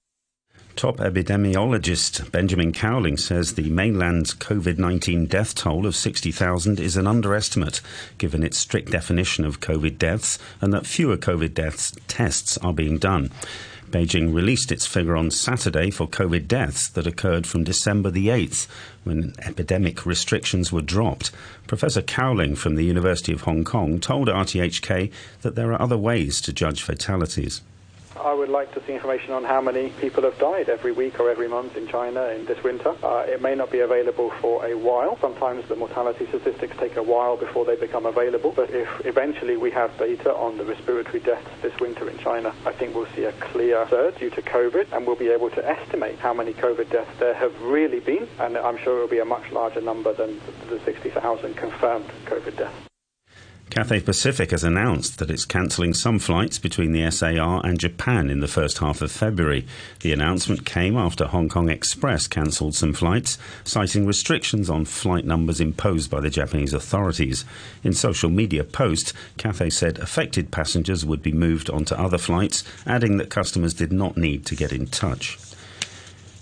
Top 0.75 0.97
epidemiologist 0.97 2.31
Benjamin 2.31 2.71
Cowling 2.71 3.17
says 3.17 3.53
the 3.53 3.69
mainland's 3.69 4.33
COVID 4.33 4.77
19 4.77 5.25
death 5.25 5.53
toll 5.53 5.85
of 5.85 5.95
60,000 5.95 6.79
is 6.79 6.95
an 6.95 7.07
underestimate, 7.07 7.81
given 8.17 8.41
its 8.41 8.57
strict 8.57 8.89
definition 8.89 9.43
of 9.45 9.59
COVID 9.59 9.97
deaths, 9.97 10.39
and 10.61 10.73
that 10.73 10.87
fewer 10.87 11.17
COVID 11.17 11.53
deaths 11.53 11.93
tests 12.07 12.57
are 12.59 12.73
being 12.73 12.97
done. 12.97 13.29
Beijing 13.91 14.33
released 14.33 14.71
its 14.71 14.87
figure 14.87 15.17
on 15.17 15.29
Saturday 15.29 15.91
for 15.91 16.07
COVID 16.07 16.47
deaths 16.47 16.87
that 16.89 17.05
occurred 17.05 17.45
from 17.45 17.65
December 17.65 18.09
the 18.09 18.29
8th, 18.29 18.67
when 19.03 19.33
epidemic 19.39 20.05
restrictions 20.05 20.71
were 20.71 20.81
dropped. 20.81 21.31
Professor 21.67 22.01
Cowling 22.01 22.55
from 22.55 22.75
the 22.75 22.85
University 22.85 23.33
of 23.33 23.41
Hong 23.41 23.65
Kong 23.65 23.99
told 23.99 24.29
RTHK 24.29 25.11
that 25.41 25.55
there 25.55 25.73
are 25.73 25.81
other 25.81 25.97
ways 25.97 26.39
to 26.41 26.53
judge 26.53 26.81
fatalities. 26.81 27.61
I 28.23 28.33
would 28.33 28.49
like 28.49 28.71
to 28.75 28.85
see 28.85 28.93
information 28.93 29.33
on 29.33 29.43
how 29.43 29.61
many 29.61 29.89
people 29.99 30.23
have 30.23 30.37
died 30.37 30.69
every 30.69 30.91
week 30.91 31.19
or 31.19 31.29
every 31.31 31.47
month 31.47 31.75
in 31.75 31.87
China 31.87 32.25
in 32.25 32.45
this 32.45 32.63
winter. 32.63 32.95
Uh, 33.03 33.25
it 33.27 33.41
may 33.41 33.55
not 33.55 33.71
be 33.71 33.79
available 33.79 34.29
for 34.39 34.63
a 34.65 34.77
while. 34.77 35.17
Sometimes 35.19 35.67
the 35.67 35.75
mortality 35.75 36.27
statistics 36.27 36.77
take 36.77 36.97
a 36.97 37.03
while 37.03 37.35
before 37.35 37.65
they 37.65 37.75
become 37.75 38.05
available. 38.05 38.51
But 38.55 38.69
if 38.69 38.87
eventually 39.05 39.57
we 39.57 39.71
have 39.71 39.97
data 39.97 40.33
on 40.35 40.57
the 40.57 40.65
respiratory 40.65 41.19
deaths 41.19 41.49
this 41.63 41.77
winter 41.79 42.07
in 42.09 42.17
China, 42.19 42.53
I 42.65 42.73
think 42.73 42.93
we'll 42.93 43.11
see 43.15 43.23
a 43.23 43.31
clear 43.33 43.87
surge 43.89 44.19
due 44.19 44.29
to 44.29 44.41
COVID 44.41 44.91
and 44.91 45.07
we'll 45.07 45.15
be 45.15 45.29
able 45.29 45.49
to 45.51 45.67
estimate 45.67 46.19
how 46.19 46.33
many 46.33 46.53
COVID 46.53 46.91
deaths 46.91 47.17
there 47.19 47.33
have 47.33 47.59
really 47.61 48.01
been. 48.01 48.27
And 48.39 48.55
I'm 48.55 48.77
sure 48.77 48.99
it 48.99 49.01
will 49.01 49.07
be 49.07 49.19
a 49.19 49.25
much 49.25 49.51
larger 49.51 49.81
number 49.81 50.13
than 50.13 50.39
the 50.69 50.79
60,000 50.85 51.55
confirmed 51.55 52.09
COVID 52.27 52.57
deaths. 52.57 52.90
Cathay 53.71 54.01
Pacific 54.01 54.51
has 54.51 54.65
announced 54.65 55.17
that 55.17 55.31
it's 55.31 55.45
cancelling 55.45 55.93
some 55.93 56.19
flights 56.19 56.59
between 56.59 56.91
the 56.91 57.09
SAR 57.09 57.65
and 57.65 57.79
Japan 57.79 58.29
in 58.29 58.41
the 58.41 58.47
first 58.49 58.79
half 58.79 59.01
of 59.01 59.13
February. 59.13 59.65
The 60.01 60.11
announcement 60.11 60.65
came 60.65 60.97
after 60.97 61.25
Hong 61.25 61.47
Kong 61.47 61.69
Express 61.69 62.27
cancelled 62.27 62.75
some 62.75 62.91
flights, 62.91 63.37
citing 63.63 64.05
restrictions 64.05 64.69
on 64.69 64.83
flight 64.83 65.23
numbers 65.23 65.61
imposed 65.61 66.11
by 66.11 66.19
the 66.19 66.29
Japanese 66.29 66.73
authorities. 66.73 67.45
In 67.81 67.93
social 67.93 68.29
media 68.29 68.65
posts, 68.65 69.13
Cathay 69.37 69.69
said 69.69 69.99
affected 69.99 70.51
passengers 70.51 71.05
would 71.05 71.23
be 71.23 71.31
moved 71.31 71.69
onto 71.69 71.95
other 71.95 72.17
flights, 72.17 72.65
adding 72.85 73.15
that 73.17 73.29
customers 73.29 73.73
did 73.73 73.93
not 73.93 74.17
need 74.17 74.45
to 74.47 74.55
get 74.55 74.73
in 74.73 74.87
touch. 74.87 75.37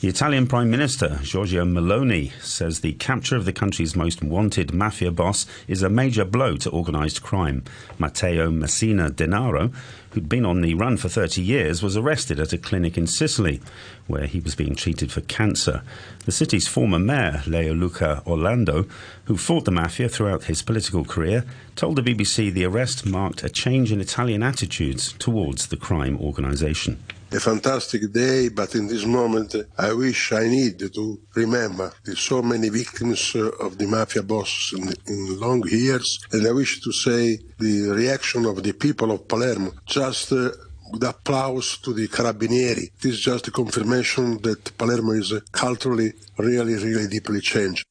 The 0.02 0.08
Italian 0.08 0.48
Prime 0.48 0.72
Minister, 0.72 1.20
Giorgia 1.24 1.68
Meloni, 1.68 2.32
says 2.42 2.80
the 2.80 2.94
capture 2.94 3.36
of 3.36 3.44
the 3.44 3.52
country's 3.52 3.98
most 3.98 4.24
wanted 4.24 4.74
mafia 4.74 5.12
boss 5.12 5.46
is 5.68 5.84
a 5.84 5.90
major 5.90 6.24
blow 6.24 6.56
to 6.56 6.72
organised 6.72 7.22
crime. 7.22 7.66
Matteo 7.98 8.50
Messina 8.50 9.10
Denaro, 9.10 9.74
who'd 10.12 10.30
been 10.30 10.46
on 10.46 10.62
the 10.62 10.74
run 10.74 10.96
for 10.96 11.10
30 11.10 11.42
years, 11.42 11.84
was 11.84 11.98
arrested 11.98 12.40
at 12.40 12.54
a 12.54 12.58
clinic 12.58 12.98
in 12.98 13.08
Sicily, 13.08 13.62
where 14.08 14.26
he 14.26 14.40
was 14.40 14.56
being 14.56 14.74
treated 14.74 15.12
for 15.12 15.20
cancer. 15.20 15.82
The 16.24 16.32
city's 16.32 16.66
former 16.66 16.98
mayor, 16.98 17.42
Leoluca 17.46 18.26
Orlando, 18.26 18.86
who 19.26 19.36
fought 19.36 19.66
the 19.66 19.72
mafia 19.72 20.08
throughout 20.08 20.46
his 20.46 20.62
political 20.62 21.04
career, 21.04 21.44
told 21.76 21.98
the 21.98 22.02
BBC 22.02 22.54
the 22.54 22.64
arrest 22.64 23.06
marked 23.06 23.44
a 23.44 23.50
change 23.50 23.92
in 23.92 24.00
Italian 24.00 24.44
attitudes 24.44 25.12
towards 25.20 25.68
the 25.68 25.76
crime 25.76 26.18
organisation 26.22 27.04
a 27.32 27.40
fantastic 27.40 28.12
day, 28.12 28.50
but 28.50 28.76
in 28.76 28.88
this 28.88 29.06
moment 29.06 29.56
I 29.78 29.94
wish 29.94 30.32
I 30.32 30.48
need 30.48 30.80
to 30.80 31.20
remember 31.36 31.92
the 32.04 32.16
so 32.16 32.42
many 32.42 32.70
victims 32.70 33.36
uh, 33.36 33.50
of 33.60 33.78
the 33.78 33.86
mafia 33.86 34.24
boss 34.24 34.74
in, 34.76 34.94
in, 35.08 35.40
long 35.40 35.64
years, 35.68 36.20
and 36.32 36.48
I 36.48 36.52
wish 36.52 36.82
to 36.82 36.92
say 36.92 37.40
the 37.60 37.90
reaction 37.90 38.46
of 38.46 38.64
the 38.64 38.74
people 38.74 39.12
of 39.12 39.28
Palermo 39.28 39.72
just 39.86 40.32
uh, 40.32 40.50
with 40.92 41.04
applause 41.04 41.78
to 41.78 41.94
the 41.94 42.08
Carabinieri. 42.08 42.92
This 43.02 43.14
is 43.14 43.22
just 43.22 43.48
a 43.48 43.52
confirmation 43.52 44.42
that 44.42 44.76
Palermo 44.78 45.12
is 45.14 45.32
uh, 45.32 45.42
culturally 45.52 46.14
really, 46.38 46.76
really 46.76 47.08
deeply 47.08 47.42
changed. 47.42 47.86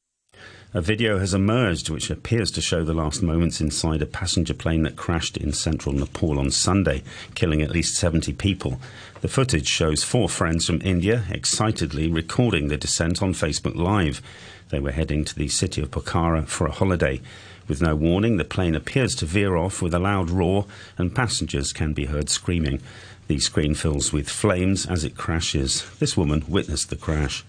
A 0.71 0.81
video 0.81 1.17
has 1.17 1.33
emerged 1.33 1.89
which 1.89 2.11
appears 2.11 2.51
to 2.51 2.61
show 2.61 2.83
the 2.83 2.93
last 2.93 3.23
moments 3.23 3.59
inside 3.59 4.03
a 4.03 4.05
passenger 4.05 4.53
plane 4.53 4.83
that 4.83 4.95
crashed 4.95 5.35
in 5.35 5.51
central 5.51 5.95
Nepal 5.95 6.37
on 6.37 6.51
Sunday, 6.51 7.01
killing 7.33 7.63
at 7.63 7.71
least 7.71 7.95
70 7.95 8.33
people. 8.33 8.79
The 9.21 9.27
footage 9.27 9.67
shows 9.67 10.01
four 10.01 10.29
friends 10.29 10.65
from 10.65 10.81
India 10.81 11.25
excitedly 11.29 12.07
recording 12.07 12.69
the 12.69 12.77
descent 12.77 13.21
on 13.21 13.33
Facebook 13.33 13.75
Live. 13.75 14.21
They 14.69 14.79
were 14.79 14.93
heading 14.93 15.25
to 15.25 15.35
the 15.35 15.49
city 15.49 15.81
of 15.81 15.91
Pokhara 15.91 16.47
for 16.47 16.67
a 16.67 16.71
holiday. 16.71 17.19
With 17.67 17.81
no 17.81 17.97
warning, 17.97 18.37
the 18.37 18.45
plane 18.45 18.75
appears 18.75 19.15
to 19.15 19.25
veer 19.25 19.57
off 19.57 19.81
with 19.81 19.93
a 19.93 19.99
loud 19.99 20.29
roar, 20.29 20.67
and 20.97 21.13
passengers 21.13 21.73
can 21.73 21.91
be 21.91 22.05
heard 22.05 22.29
screaming. 22.29 22.79
The 23.27 23.39
screen 23.39 23.75
fills 23.75 24.13
with 24.13 24.29
flames 24.29 24.85
as 24.85 25.03
it 25.03 25.17
crashes. 25.17 25.83
This 25.99 26.15
woman 26.15 26.45
witnessed 26.47 26.89
the 26.89 26.95
crash. 26.95 27.43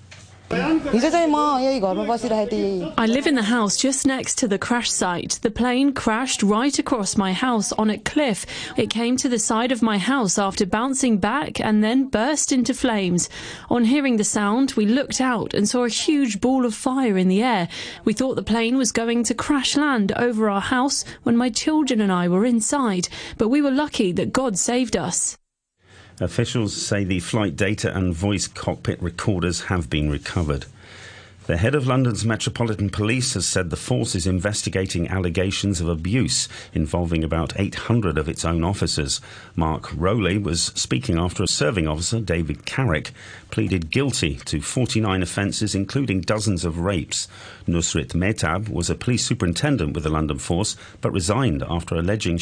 I 2.98 3.06
live 3.06 3.28
in 3.28 3.36
the 3.36 3.42
house 3.44 3.76
just 3.76 4.04
next 4.04 4.36
to 4.38 4.48
the 4.48 4.58
crash 4.58 4.90
site. 4.90 5.38
The 5.42 5.50
plane 5.50 5.92
crashed 5.92 6.42
right 6.42 6.76
across 6.76 7.16
my 7.16 7.32
house 7.32 7.70
on 7.72 7.88
a 7.88 7.98
cliff. 7.98 8.46
It 8.76 8.90
came 8.90 9.16
to 9.18 9.28
the 9.28 9.38
side 9.38 9.70
of 9.70 9.80
my 9.80 9.96
house 9.98 10.38
after 10.38 10.66
bouncing 10.66 11.18
back 11.18 11.60
and 11.60 11.84
then 11.84 12.08
burst 12.08 12.50
into 12.50 12.74
flames. 12.74 13.28
On 13.68 13.84
hearing 13.84 14.16
the 14.16 14.24
sound, 14.24 14.72
we 14.72 14.86
looked 14.86 15.20
out 15.20 15.54
and 15.54 15.68
saw 15.68 15.84
a 15.84 15.88
huge 15.88 16.40
ball 16.40 16.66
of 16.66 16.74
fire 16.74 17.16
in 17.16 17.28
the 17.28 17.44
air. 17.44 17.68
We 18.04 18.12
thought 18.12 18.34
the 18.34 18.42
plane 18.42 18.76
was 18.76 18.90
going 18.90 19.22
to 19.24 19.34
crash 19.34 19.76
land 19.76 20.10
over 20.16 20.50
our 20.50 20.60
house 20.60 21.04
when 21.22 21.36
my 21.36 21.50
children 21.50 22.00
and 22.00 22.10
I 22.10 22.26
were 22.26 22.44
inside, 22.44 23.08
but 23.38 23.50
we 23.50 23.62
were 23.62 23.70
lucky 23.70 24.10
that 24.12 24.32
God 24.32 24.58
saved 24.58 24.96
us. 24.96 25.38
Officials 26.20 26.76
say 26.76 27.02
the 27.02 27.18
flight 27.20 27.56
data 27.56 27.96
and 27.96 28.14
voice 28.14 28.46
cockpit 28.46 29.00
recorders 29.00 29.62
have 29.62 29.88
been 29.88 30.10
recovered. 30.10 30.66
The 31.46 31.56
head 31.56 31.74
of 31.74 31.86
London's 31.86 32.24
Metropolitan 32.24 32.90
Police 32.90 33.34
has 33.34 33.44
said 33.44 33.70
the 33.70 33.76
force 33.76 34.14
is 34.14 34.26
investigating 34.26 35.08
allegations 35.08 35.80
of 35.80 35.88
abuse 35.88 36.46
involving 36.74 37.24
about 37.24 37.58
800 37.58 38.18
of 38.18 38.28
its 38.28 38.44
own 38.44 38.62
officers. 38.62 39.20
Mark 39.56 39.90
Rowley 39.92 40.38
was 40.38 40.66
speaking 40.76 41.18
after 41.18 41.42
a 41.42 41.48
serving 41.48 41.88
officer, 41.88 42.20
David 42.20 42.66
Carrick, 42.66 43.12
pleaded 43.50 43.90
guilty 43.90 44.36
to 44.44 44.60
49 44.60 45.22
offences, 45.22 45.74
including 45.74 46.20
dozens 46.20 46.64
of 46.64 46.78
rapes. 46.78 47.26
Nusrit 47.66 48.14
Mehtab 48.14 48.68
was 48.68 48.88
a 48.88 48.94
police 48.94 49.24
superintendent 49.24 49.94
with 49.94 50.04
the 50.04 50.10
London 50.10 50.38
force, 50.38 50.76
but 51.00 51.12
resigned 51.12 51.64
after 51.68 51.96
alleging 51.96 52.38